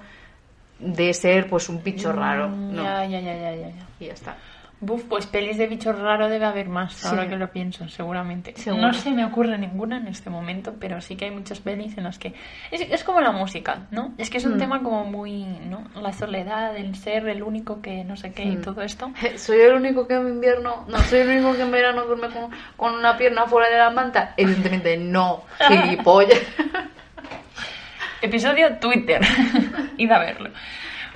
[0.79, 2.49] de ser pues un bicho raro.
[2.49, 2.83] Mm, ¿no?
[2.85, 3.69] Ya, ya, ya, ya, ya.
[3.69, 3.87] ya.
[4.01, 4.37] Y ya está.
[4.83, 7.07] Buf, pues pelis de bicho raro debe haber más, Sí.
[7.07, 8.55] ahora que lo pienso, seguramente.
[8.57, 8.81] Seguro.
[8.87, 12.05] No se me ocurre ninguna en este momento, pero sí que hay muchas pelis en
[12.05, 12.33] las que...
[12.71, 14.15] Es, es como la música, ¿no?
[14.17, 14.59] Es que es un Mm.
[14.59, 15.85] tema como muy, ¿no?
[16.01, 18.63] La soledad, el ser el único que no sé qué y Mm.
[18.63, 19.11] todo esto.
[19.37, 22.51] ¿Soy el único que en invierno, no, soy el único que en verano duerme con,
[22.79, 24.33] con una pierna fuera de la manta?
[24.39, 26.41] Evidentemente no, gilipollas.
[28.23, 29.21] Episodio Twitter.
[29.97, 30.51] Id a verlo.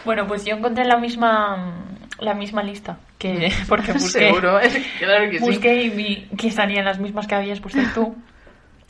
[0.04, 1.74] Bueno, pues yo encontré la misma
[2.18, 4.58] la misma lista que porque busqué Seguro,
[4.98, 5.44] claro que sí.
[5.44, 8.16] busqué y vi que salían las mismas que habías puesto tú.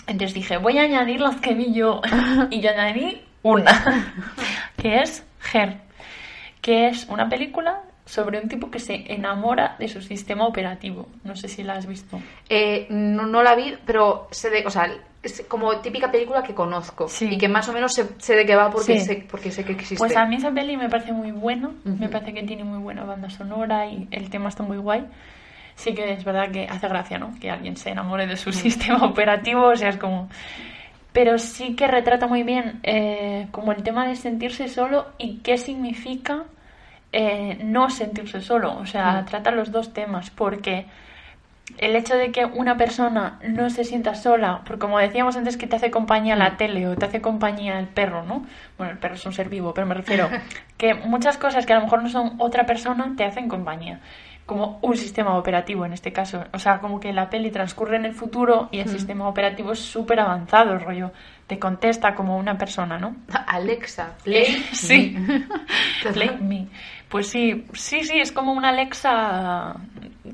[0.07, 2.01] Entonces dije, voy a añadir las que vi yo.
[2.51, 4.15] Y yo añadí una,
[4.77, 5.79] que es Her,
[6.61, 11.09] que es una película sobre un tipo que se enamora de su sistema operativo.
[11.25, 12.21] No sé si la has visto.
[12.49, 14.91] Eh, no, no la vi, pero sé de, o sea,
[15.23, 17.29] es como típica película que conozco Sí.
[17.33, 19.07] y que más o menos sé, sé de qué va porque, Sí.
[19.07, 19.97] sé, porque sé que existe.
[19.97, 23.05] Pues a mí esa peli me parece muy buena, me parece que tiene muy buena
[23.05, 25.07] banda sonora y el tema está muy guay.
[25.77, 27.35] Sí que es verdad que hace gracia, ¿no?
[27.41, 30.29] Que alguien se enamore de su sistema operativo, o sea, es como...
[31.15, 35.57] Pero sí que retrata muy bien eh, como el tema de sentirse solo y qué
[35.59, 36.45] significa
[37.17, 38.77] eh, no sentirse solo.
[38.79, 39.27] O sea, Mm.
[39.27, 40.87] trata los dos temas porque
[41.79, 45.67] el hecho de que una persona no se sienta sola, porque como decíamos antes que
[45.67, 48.45] te hace compañía la tele o te hace compañía el perro, ¿no?
[48.77, 50.29] Bueno, el perro es un ser vivo, pero me refiero
[50.77, 54.01] que muchas cosas que a lo mejor no son otra persona te hacen compañía,
[54.45, 56.45] como un sistema operativo en este caso.
[56.53, 59.79] O sea, como que la peli transcurre en el futuro y el sistema operativo es
[59.79, 61.13] súper avanzado, rollo,
[61.47, 63.17] te contesta como una persona, ¿no?
[63.47, 64.45] Alexa, play.
[64.73, 65.17] Sí.
[65.17, 65.45] me.
[66.13, 66.67] Play me.
[67.15, 69.77] Pues sí, sí, sí, es como una Alexa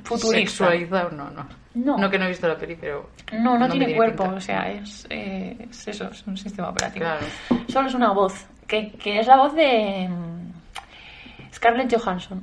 [0.03, 0.65] futurista.
[0.65, 1.47] Sexualizado, no, no.
[1.75, 1.99] No.
[1.99, 3.11] No que no he visto la peli, pero...
[3.33, 4.39] No, no, tiene cuerpo, pinta.
[4.39, 7.05] o sea, es, eh, es eso, es un sistema operativo.
[7.05, 7.27] Claro.
[7.69, 12.43] Solo es una voz, que, que es la voz de mm, Scarlett Johansson.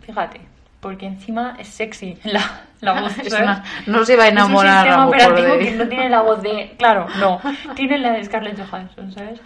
[0.00, 0.40] Fíjate,
[0.80, 3.18] porque encima es sexy la, la voz.
[3.18, 3.44] Es ¿sabes?
[3.46, 6.08] una- no se va a enamorar Es a un sistema operativo de- que no tiene
[6.08, 6.74] la voz de...
[6.78, 7.42] Claro, no,
[7.76, 9.38] tiene la de Scarlett Johansson, ¿sabes?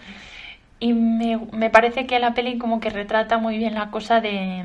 [0.79, 4.63] Y me, me parece que la peli como que retrata muy bien la cosa de...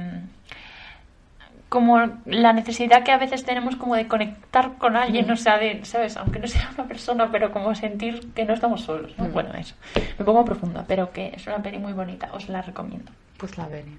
[1.69, 5.33] Como la necesidad que a veces tenemos como de conectar con alguien, Mm.
[5.33, 6.17] o sea, de, ¿sabes?
[6.17, 9.25] Aunque no sea una persona, pero como sentir que no estamos solos, ¿no?
[9.25, 9.33] Mm.
[9.33, 9.75] Bueno, eso.
[10.19, 13.11] Me pongo profunda, pero que es una peli muy bonita, os la recomiendo.
[13.39, 13.91] Pues la veré.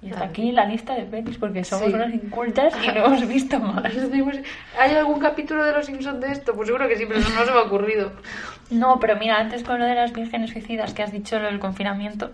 [0.00, 1.94] Y hasta aquí la lista de pelis, porque somos Sí.
[1.94, 3.84] unas incultas y no hemos visto más.
[4.78, 6.54] ¿Hay algún capítulo de Los Simpsons de esto?
[6.54, 8.12] Pues seguro que sí, pero no se me ha ocurrido.
[8.70, 11.58] No, pero mira, antes con lo de las vírgenes suicidas que has dicho, lo del
[11.60, 12.32] confinamiento,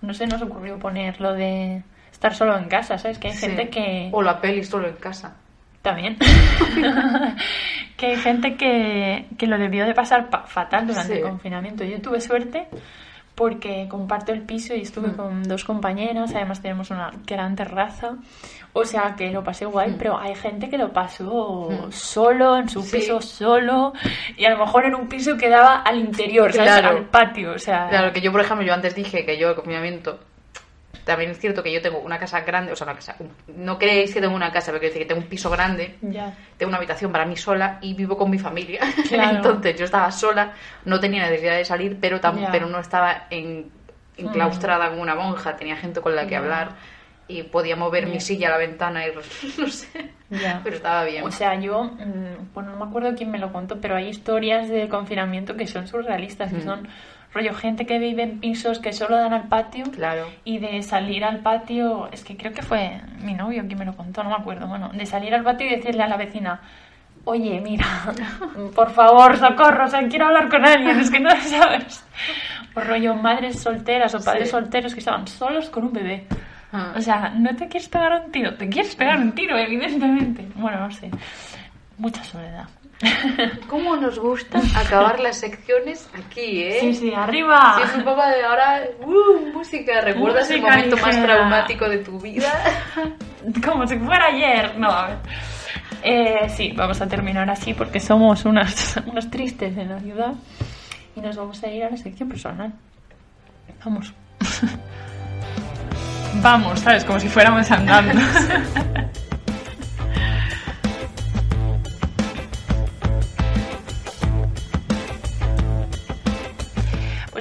[0.00, 3.18] no se nos ocurrió poner lo de estar solo en casa, ¿sabes?
[3.18, 3.46] Que hay Sí.
[3.46, 4.08] gente que...
[4.12, 5.36] O la peli solo en casa.
[5.82, 6.16] También.
[7.96, 11.18] que hay gente que, que lo debió de pasar pa- fatal durante Sí.
[11.20, 11.84] el confinamiento.
[11.84, 12.66] Yo tuve suerte
[13.34, 15.16] porque comparto el piso y estuve Mm.
[15.16, 18.16] con dos compañeras, además tenemos una gran terraza,
[18.74, 19.98] o sea que lo pasé guay, Mm.
[19.98, 21.92] pero hay gente que lo pasó Mm.
[21.92, 22.98] solo, en su Sí.
[22.98, 23.92] piso solo,
[24.36, 26.70] y a lo mejor en un piso que daba al interior, ¿sabes?
[26.72, 26.96] Claro.
[26.98, 27.88] Al patio, o sea...
[27.88, 30.18] Claro, que yo, por ejemplo, yo antes dije que yo el confinamiento...
[31.04, 33.16] También es cierto que yo tengo una casa grande, o sea, una casa...
[33.48, 35.96] No creéis que tengo una casa, pero quiero decir que tengo un piso grande,
[36.56, 38.80] tengo una habitación para mí sola y vivo con mi familia.
[39.08, 39.36] Claro.
[39.36, 40.52] Entonces yo estaba sola,
[40.84, 43.70] no tenía necesidad de salir, pero, tam- pero no estaba en,
[44.16, 46.70] enclaustrada como una monja, tenía gente con la que hablar
[47.28, 49.10] y podía mover mi silla a la ventana y
[49.58, 50.10] no sé,
[50.62, 51.24] pero estaba bien.
[51.24, 54.68] O sea, yo, mm, bueno, no me acuerdo quién me lo contó, pero hay historias
[54.68, 56.64] de confinamiento que son surrealistas, que Mm.
[56.64, 56.88] son
[57.34, 60.26] rollo gente que vive en pisos que solo dan al patio Claro.
[60.44, 63.96] y de salir al patio, es que creo que fue mi novio quien me lo
[63.96, 66.60] contó, no me acuerdo, bueno, de salir al patio y decirle a la vecina,
[67.24, 67.86] oye, mira,
[68.74, 72.04] por favor, socorro, o sea, quiero hablar con alguien, es que no sabes.
[72.74, 74.50] O rollo madres solteras o padres Sí.
[74.52, 76.26] solteros que estaban solos con un bebé.
[76.72, 76.94] Ah.
[76.96, 80.46] O sea, no te quieres pegar un tiro, te quieres pegar un tiro, evidentemente.
[80.54, 81.10] Bueno, no sé.
[81.98, 82.64] Mucha soledad.
[83.68, 86.78] ¿Cómo nos gusta acabar las secciones aquí, eh?
[86.80, 87.76] Sí, sí, arriba.
[87.76, 90.00] Sí, es un poco de ahora, uh, música.
[90.00, 92.52] ¿Recuerdas el momento más traumático de tu vida?
[93.64, 94.78] Como si fuera ayer.
[94.78, 95.18] No, a ver.
[96.04, 100.34] Eh, sí, vamos a terminar así porque somos unas, unos tristes en la ciudad.
[101.14, 102.72] Y nos vamos a ir a la sección personal.
[103.84, 104.12] Vamos.
[106.40, 107.04] Vamos, ¿sabes?
[107.04, 108.20] Como si fuéramos andando.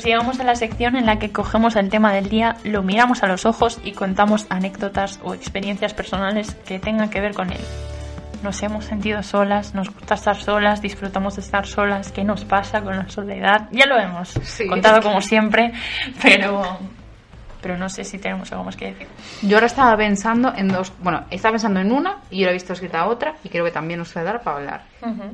[0.02, 3.22] Pues llegamos a la sección en la que cogemos el tema del día, lo miramos
[3.22, 7.60] a los ojos y contamos anécdotas o experiencias personales que tengan que ver con él.
[8.42, 12.82] Nos hemos sentido solas, nos gusta estar solas, disfrutamos de estar solas, qué nos pasa
[12.82, 13.68] con la soledad.
[13.72, 14.66] Ya lo hemos Sí.
[14.68, 15.72] contado como siempre,
[16.20, 16.80] pero,
[17.62, 19.08] pero no sé si tenemos algo más que decir.
[19.44, 20.92] Yo ahora estaba pensando en dos.
[21.04, 24.00] Bueno, estaba pensando en una y ahora he visto escrita otra y creo que también
[24.00, 24.84] nos va a dar para hablar.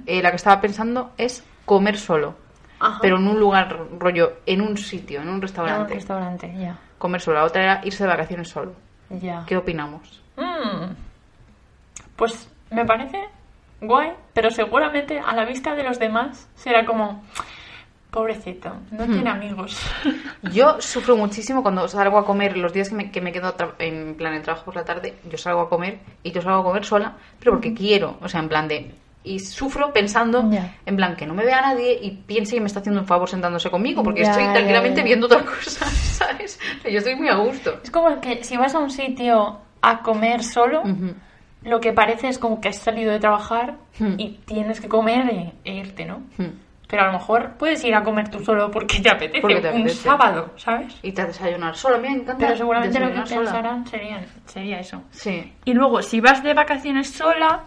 [0.05, 2.35] Eh, la que estaba pensando es comer solo,
[2.79, 2.99] Ajá.
[3.01, 5.93] pero en un lugar rollo, en un sitio, en un En un restaurante.
[5.95, 6.77] restaurante, ya.
[6.97, 7.39] Comer solo.
[7.39, 8.73] La otra era irse de vacaciones solo.
[9.09, 9.43] Ya.
[9.47, 10.21] ¿Qué opinamos?
[10.35, 10.93] Mm.
[12.15, 13.23] Pues me parece
[13.81, 17.23] guay, pero seguramente a la vista de los demás será como,
[18.09, 19.11] Pobrecito, no Hmm.
[19.13, 19.79] tiene amigos.
[20.53, 24.15] Yo sufro muchísimo cuando salgo a comer, los días que me, que me quedo en
[24.15, 26.85] plan en trabajo por la tarde, yo salgo a comer y yo salgo a comer
[26.85, 28.95] sola, pero porque quiero, o sea, en plan de...
[29.29, 30.49] Y sufro pensando,
[30.85, 33.29] en plan, que no me vea nadie y piense que me está haciendo un favor
[33.29, 36.59] sentándose conmigo, porque estoy tranquilamente viendo otra cosa, ¿sabes?
[36.83, 37.79] Yo estoy muy a gusto.
[37.83, 40.83] Es como que si vas a un sitio a comer solo,
[41.63, 44.13] lo que parece es como que has salido de trabajar Hmm.
[44.19, 46.19] y tienes que comer e, e irte, ¿no?
[46.37, 46.51] Hmm.
[46.87, 49.69] Pero a lo mejor puedes ir a comer tú solo porque te apetece, Porque te
[49.71, 50.03] un apetece.
[50.03, 50.95] sábado, ¿sabes?
[51.01, 53.41] Y te desayunar mí me encanta Pero seguramente lo que sola.
[53.41, 55.01] pensarán sería, sería eso.
[55.11, 55.51] Sí.
[55.65, 57.63] Y luego, si vas de vacaciones sola,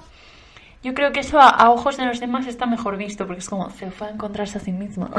[0.82, 3.48] yo creo que eso a, a ojos de los demás está mejor visto, porque es
[3.48, 5.10] como, se fue a encontrarse a sí mismo.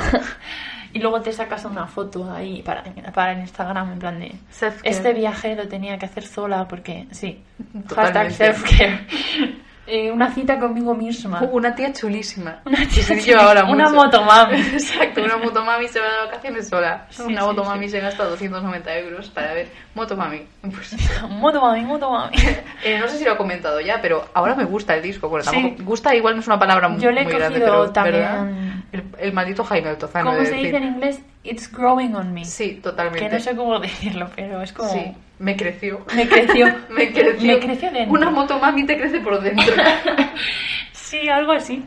[0.94, 2.84] y luego te sacas una foto ahí para,
[3.14, 4.36] para el Instagram, en plan de,
[4.84, 7.42] este viaje lo tenía que hacer sola, porque sí.
[7.88, 8.44] Totalmente.
[8.44, 9.62] Hashtag self-care.
[9.94, 11.42] Eh, una cita conmigo misma.
[11.52, 12.62] Una tía chulísima.
[12.64, 13.42] Una tía chulísima.
[13.42, 14.06] ahora Una mucho.
[14.06, 14.58] motomami.
[14.74, 17.08] Exacto, una motomami se va de vacaciones sola.
[17.12, 17.92] Sí, una sí, motomami sí.
[17.92, 20.48] se gasta 290 euros para ver motomami.
[20.62, 20.96] Pues,
[21.30, 22.38] Motomami, motomami.
[22.86, 25.28] eh, no sé si lo he comentado ya, pero ahora me gusta el disco.
[25.28, 27.92] Bueno, tampoco, gusta igual no es una palabra muy, Yo le he muy grande, pero
[27.92, 28.86] también-.
[28.94, 30.30] El, el maldito Jaime Altozano.
[30.30, 32.46] Como de se dice en inglés, it's growing on me.
[32.46, 33.20] Sí, totalmente.
[33.28, 34.90] Que no sé cómo decirlo, pero es como...
[34.90, 36.06] Sí, me creció.
[36.16, 36.68] Me creció.
[36.90, 37.54] me creció.
[37.54, 38.14] Me creció dentro.
[38.14, 39.66] Una motomami te crece por dentro.
[40.94, 41.84] Sí, algo así.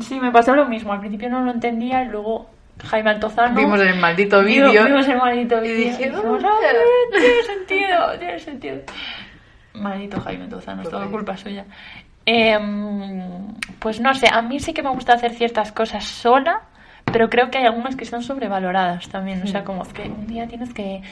[0.00, 0.92] Sí, me pasó lo mismo.
[0.92, 2.50] Al principio no lo entendía y luego
[2.84, 3.54] Jaime Altozano...
[3.54, 4.72] Vimos el maldito vídeo.
[4.86, 5.84] Vimos el maldito y vídeo.
[5.92, 7.20] dije, dijimos, "Oh, "Ah, mira".
[7.20, 8.76] tiene sentido, tiene sentido.
[9.74, 11.64] Maldito Jaime Altozano, es toda culpa suya.
[12.26, 16.62] Em, pues no sé, a mí sí que me gusta hacer ciertas cosas sola,
[17.12, 19.42] pero creo que hay algunas que están sobrevaloradas también.
[19.42, 21.02] O sea, como es que un día tienes que,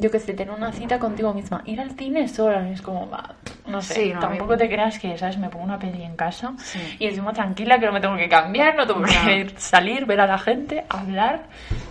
[0.00, 1.62] yo qué sé, tener una cita contigo misma.
[1.66, 3.34] Ir al cine sola es como, va,
[3.66, 5.38] no sé, Sí, no, tampoco te creas que, ¿sabes?
[5.38, 6.96] Me pongo una peli en casa Sí.
[6.98, 9.06] y encima tranquila que no me tengo que cambiar, no tengo No.
[9.06, 11.42] que salir, ver a la gente, hablar,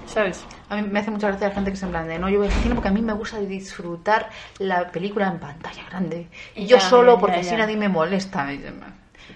[0.05, 0.45] ¿sabes?
[0.69, 2.39] A mí me hace mucha gracia la gente que se en plan de no, yo
[2.39, 6.27] voy al cine porque a mí me gusta disfrutar la película en pantalla grande.
[6.55, 8.45] Y yo Ya, solo porque ya, así nadie me molesta.
[8.47, 8.71] Dice,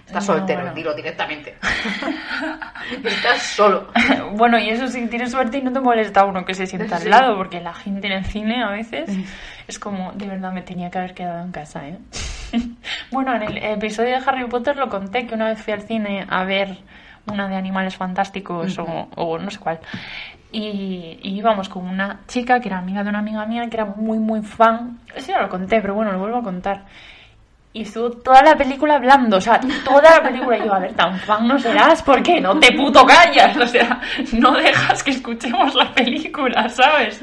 [0.08, 0.74] Estás No, soltero, bueno.
[0.74, 1.54] dilo directamente.
[3.04, 3.88] Estás solo.
[4.32, 7.10] Bueno, y eso sí, tienes suerte y no te molesta uno que se sienta al
[7.10, 9.10] lado, porque la gente en el cine a veces
[9.66, 11.98] es como, de verdad me tenía que haber quedado en casa, ¿eh?
[13.10, 16.26] bueno, en el episodio de Harry Potter lo conté que una vez fui al cine
[16.28, 16.78] a ver
[17.26, 19.80] una de Animales Fantásticos o, o no sé cuál.
[20.52, 23.84] Y, y íbamos con una chica que era amiga de una amiga mía que era
[23.84, 24.98] muy, muy fan.
[25.14, 26.84] Eso ya lo conté, pero bueno, lo vuelvo a contar.
[27.70, 30.56] Y estuvo toda la película hablando, o sea, toda la película.
[30.56, 34.00] Y yo, a ver, tan fan no serás porque no te puto callas, o sea,
[34.32, 37.20] no dejas que escuchemos la película, ¿sabes?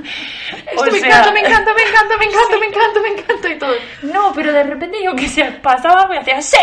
[0.72, 3.76] Esto me encanta, me encanta, me encanta, me encanta, me encanta, me encanta y todo.
[4.04, 6.58] No, pero de repente yo que se pasaba y hacía ¡Sí!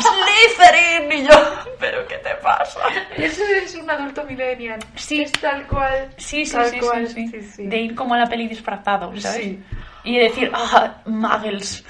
[0.00, 1.12] ¡Slytherin!
[1.12, 1.34] Y yo,
[1.78, 2.80] ¿pero qué te pasa?
[3.16, 4.80] Eso es un adulto millennial.
[4.94, 5.22] Sí.
[5.22, 6.08] Es tal cual.
[6.16, 7.06] Sí, sí, tal sí, cual.
[7.06, 7.66] sí, sí.
[7.66, 9.42] De ir como a la peli disfrazado, ¿sabes?
[9.42, 9.62] Sí.
[10.06, 11.84] Y decir, ah, muggles,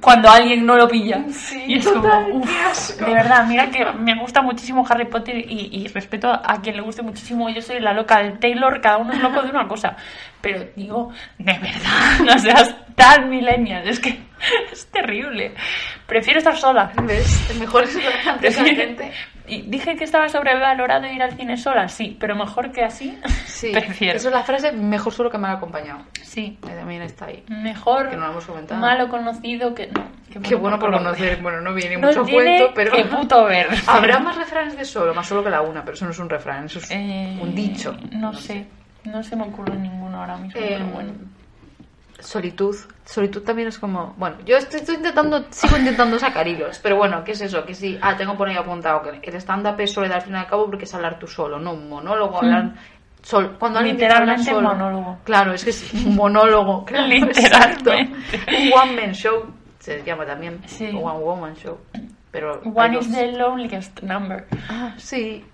[0.00, 1.22] cuando alguien no lo pilla.
[1.30, 3.04] Sí, y es total, como, asco.
[3.04, 6.82] de verdad, mira que me gusta muchísimo Harry Potter y, y respeto a quien le
[6.82, 7.48] guste muchísimo.
[7.50, 9.96] Yo soy la loca de Taylor, cada uno es loco de una cosa.
[10.40, 14.18] Pero digo, de verdad, no seas tan millennial, es que
[14.72, 15.54] es terrible.
[16.06, 16.90] Prefiero estar sola.
[17.04, 17.48] ¿Ves?
[17.48, 18.00] Es mejor esa
[18.40, 19.12] Prefiero- gente.
[19.52, 23.70] Y dije que estaba sobrevalorado ir al cine sola, sí, pero mejor que así, Sí,
[23.72, 24.16] prefiero.
[24.16, 26.00] Eso es la frase mejor solo que mal acompañado.
[26.22, 27.44] Sí, Eh, También está ahí.
[27.48, 28.80] mejor Que no lo hemos comentado.
[28.80, 30.04] malo conocido que no.
[30.32, 31.42] que Qué bueno por conocer.
[31.42, 32.92] Bueno, no viene No mucho tiene cuento, pero.
[32.92, 33.68] que puto ver.
[33.86, 36.30] Habrá más refranes de solo, más solo que la una, pero eso no es un
[36.30, 37.94] refrán, eso es Eh, un dicho.
[38.12, 38.66] No sé,
[39.04, 41.12] no se me ocurre ninguno ahora mismo, Eh, pero bueno.
[42.20, 42.76] Solitud.
[43.04, 44.14] Solitud también es como.
[44.16, 47.64] Bueno, yo estoy, estoy intentando, sigo intentando sacar hilos, pero bueno, ¿qué es eso?
[47.64, 50.38] Que sí, ah, tengo por ahí apuntado que el stand-up es soledad al fin y
[50.38, 52.74] al cabo porque es hablar tú solo, no un monólogo, hablar.
[53.22, 53.80] Sol, cuando.
[53.80, 55.18] Literalmente solo- monólogo.
[55.24, 56.84] Claro, es que es un monólogo.
[56.86, 57.40] claro, Literalmente.
[57.40, 57.90] exacto.
[57.92, 59.44] Un one-man show
[59.78, 60.60] se llama también.
[60.66, 60.90] Sí.
[60.94, 61.78] O one-woman show.
[62.30, 62.60] Pero.
[62.64, 63.16] One is dos.
[63.18, 64.46] the loneliest number.
[64.68, 65.44] Ah, sí.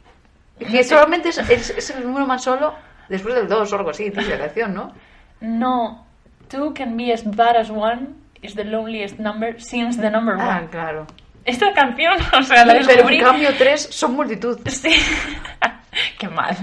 [0.59, 2.75] Que solamente es, es- es el número más solo
[3.09, 4.93] después del 2 o algo así, dice la canción, ¿no?
[5.41, 6.07] No,
[6.49, 10.59] two can be as bad as one is the loneliest number since the number Ah,
[10.59, 10.69] one.
[10.69, 11.07] claro.
[11.45, 13.17] Esta canción, o sea, la Pero descubrí...
[13.19, 14.59] en cambio 3 son multitud.
[14.69, 14.91] Sí.
[16.19, 16.57] Qué mal.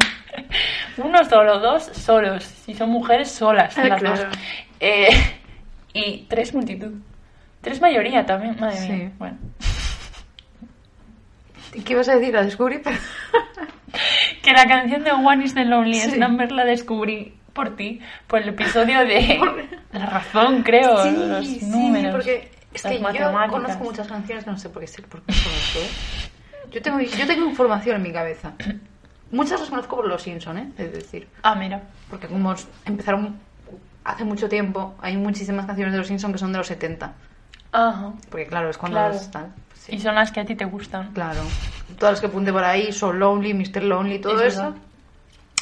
[0.98, 2.44] Uno solo, dos solos.
[2.44, 3.78] Si son mujeres, solas.
[3.78, 4.26] Ah, las claro.
[4.26, 4.38] dos.
[4.80, 5.10] Eh,
[5.94, 6.92] y tres multitud.
[7.62, 8.56] Tres mayoría también.
[8.60, 8.90] Madre Sí.
[8.92, 9.12] mía.
[9.18, 9.38] Bueno.
[11.84, 12.34] ¿Qué ibas a decir?
[12.34, 12.98] La descubrí, pero...
[14.42, 16.20] Que la canción de One is the Loneliest Sí.
[16.20, 19.40] Number la descubrí por ti, por el episodio de
[19.94, 21.04] La razón, creo.
[21.06, 22.12] los números.
[22.12, 25.34] porque es que yo conozco muchas canciones que no sé por qué sé por qué
[25.34, 26.70] conozco, ¿eh?
[26.72, 28.52] Yo tengo, yo tengo información en mi cabeza.
[29.32, 30.72] Muchas las conozco por los Simpson, ¿eh?
[30.78, 31.82] Es decir, Ah, mira.
[32.10, 32.54] porque como
[32.86, 33.40] empezaron
[34.04, 37.14] hace mucho tiempo, hay muchísimas canciones de los Simpson que son de los 70.
[37.72, 38.14] Ajá.
[38.30, 39.16] Porque claro, es cuando Claro.
[39.16, 39.54] están.
[39.76, 39.96] sí.
[39.96, 41.12] Y son las que a ti te gustan.
[41.14, 41.40] Claro.
[41.98, 43.84] Todas las que apunte por ahí, son Lonely, Mr.
[43.84, 44.64] Lonely, todo Es eso.
[44.64, 44.78] verdad.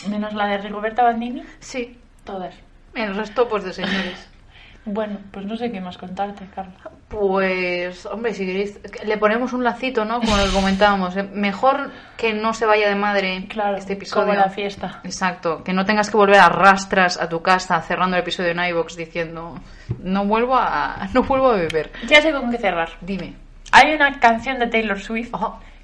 [0.09, 1.43] Menos la de Rigoberta Bandini.
[1.59, 1.97] Sí.
[2.23, 2.55] Todas.
[2.93, 4.29] El resto, pues de señores.
[4.85, 6.73] Bueno, pues no sé qué más contarte, Carla.
[7.07, 10.19] Pues, hombre, si queréis, le ponemos un lacito, ¿no?
[10.19, 11.15] Como lo comentábamos.
[11.15, 14.25] eh, Mejor que no se vaya de madre Claro, este episodio.
[14.27, 14.99] como la fiesta.
[15.05, 18.59] Exacto, que no tengas que volver a rastras a tu casa cerrando el episodio en
[18.59, 19.57] iVoox diciendo
[19.99, 21.89] no vuelvo a no vuelvo a beber.
[22.05, 22.89] Ya sé con qué cerrar.
[22.99, 23.35] Dime.
[23.71, 25.31] Hay una canción de Taylor Swift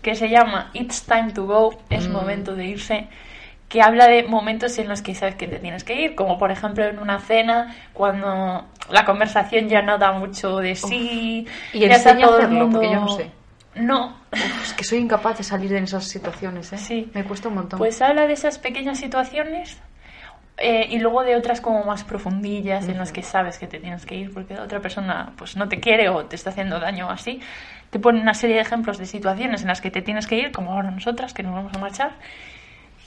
[0.01, 2.12] que se llama It's Time to Go, es Mm.
[2.12, 3.07] momento de irse,
[3.70, 6.51] que habla de momentos en los que sabes que te tienes que ir, como por
[6.51, 11.47] ejemplo en una cena, cuando la conversación ya no da mucho de sí.
[11.72, 13.32] Y ya está todo el hacerlo, porque yo no sé.
[13.76, 14.17] No,
[14.63, 16.78] Es que soy incapaz de salir en esas situaciones, ¿eh?
[16.78, 17.11] Sí.
[17.13, 17.78] Me cuesta un montón.
[17.78, 19.80] pues habla de esas pequeñas situaciones
[20.57, 24.05] eh, y luego de otras como más profundillas en las que sabes que te tienes
[24.05, 27.07] que ir porque la otra persona pues no te quiere o te está haciendo daño
[27.07, 27.39] o así.
[27.91, 30.51] Te pone una serie de ejemplos de situaciones en las que te tienes que ir,
[30.51, 32.11] como ahora nosotras que nos vamos a marchar.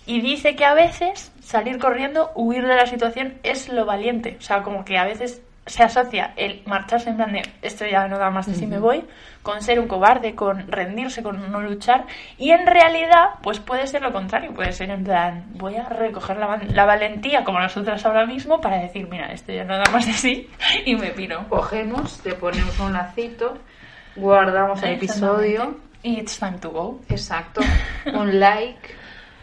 [0.07, 4.36] Y dice que a veces salir corriendo, huir de la situación es lo valiente.
[4.38, 8.09] O sea, como que a veces se asocia el marcharse en plan de esto ya
[8.09, 9.05] no da más de si me voy,
[9.42, 12.07] con ser un cobarde, con rendirse, con no luchar.
[12.36, 14.53] Y en realidad, pues puede ser lo contrario.
[14.53, 18.78] Puede ser en plan, voy a recoger la, la valentía como nosotras ahora mismo para
[18.78, 20.50] decir, mira, esto ya no da más de sí
[20.84, 21.46] y me piro.
[21.48, 23.59] Cogemos, le ponemos un lacito,
[24.16, 25.76] guardamos el episodio.
[26.05, 27.00] Y it's time to go.
[27.09, 27.61] Exacto.
[28.12, 28.92] Un like,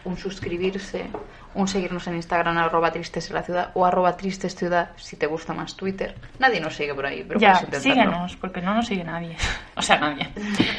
[0.06, 1.08] un suscribirse,
[1.56, 5.26] un seguirnos en Instagram arroba tristes en la ciudad o arroba tristes ciudad si te
[5.28, 6.16] gusta más Twitter.
[6.39, 9.36] Nadie nos sigue por ahí, pero ya, puedes síguenos, porque no nos sigue nadie.
[9.76, 10.28] O sea, nadie.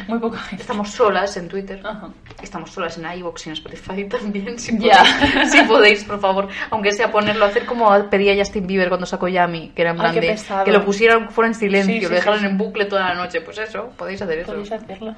[0.09, 0.61] Muy poca gente.
[0.62, 1.81] Estamos solas en Twitter.
[1.83, 2.11] Ajá.
[2.43, 4.59] Estamos solas en iVoox y en Spotify también.
[4.59, 5.03] Si Ya.
[5.03, 6.49] podéis, si podéis, por favor.
[6.71, 10.01] Aunque sea ponerlo, hacer como pedía Justin Bieber cuando sacó Yami, que era en Ay,
[10.01, 12.59] plan qué de que lo pusieran fuera en silencio, Sí, sí, lo dejaran sí, en
[12.59, 13.41] bucle toda la noche.
[13.41, 14.53] Pues eso, podéis hacer eso.
[14.53, 15.14] Podéis hacerlo.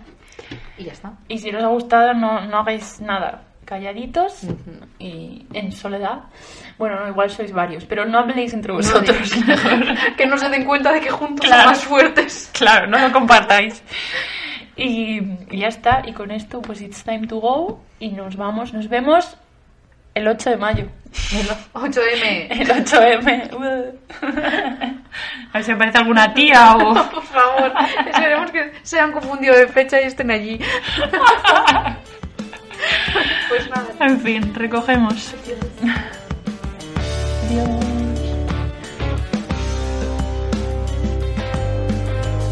[0.79, 1.13] Y ya está.
[1.27, 3.43] Y si os ha gustado, no, no hagáis nada.
[3.73, 4.41] Calladitos
[4.99, 6.25] y en soledad.
[6.77, 9.33] Bueno, no, igual sois varios, pero no habléis entre vosotros.
[10.19, 11.63] que no se den cuenta de que juntos Claro.
[11.63, 12.51] son más fuertes.
[12.53, 13.83] claro, no lo compartáis.
[14.77, 16.03] Y, y ya está.
[16.05, 17.81] Y con esto, pues it's time to go.
[17.99, 19.39] Y nos vamos, nos vemos
[20.15, 20.87] el 8 de mayo.
[21.73, 22.49] 8M.
[22.51, 23.95] El 8M.
[25.53, 26.93] A ver si aparece alguna tía o.
[26.93, 27.73] Por favor,
[28.07, 30.61] esperemos que se hayan confundido de fecha y estén allí.
[33.49, 33.87] pues nada.
[34.01, 35.35] En fin, recogemos.
[37.49, 37.82] Adiós.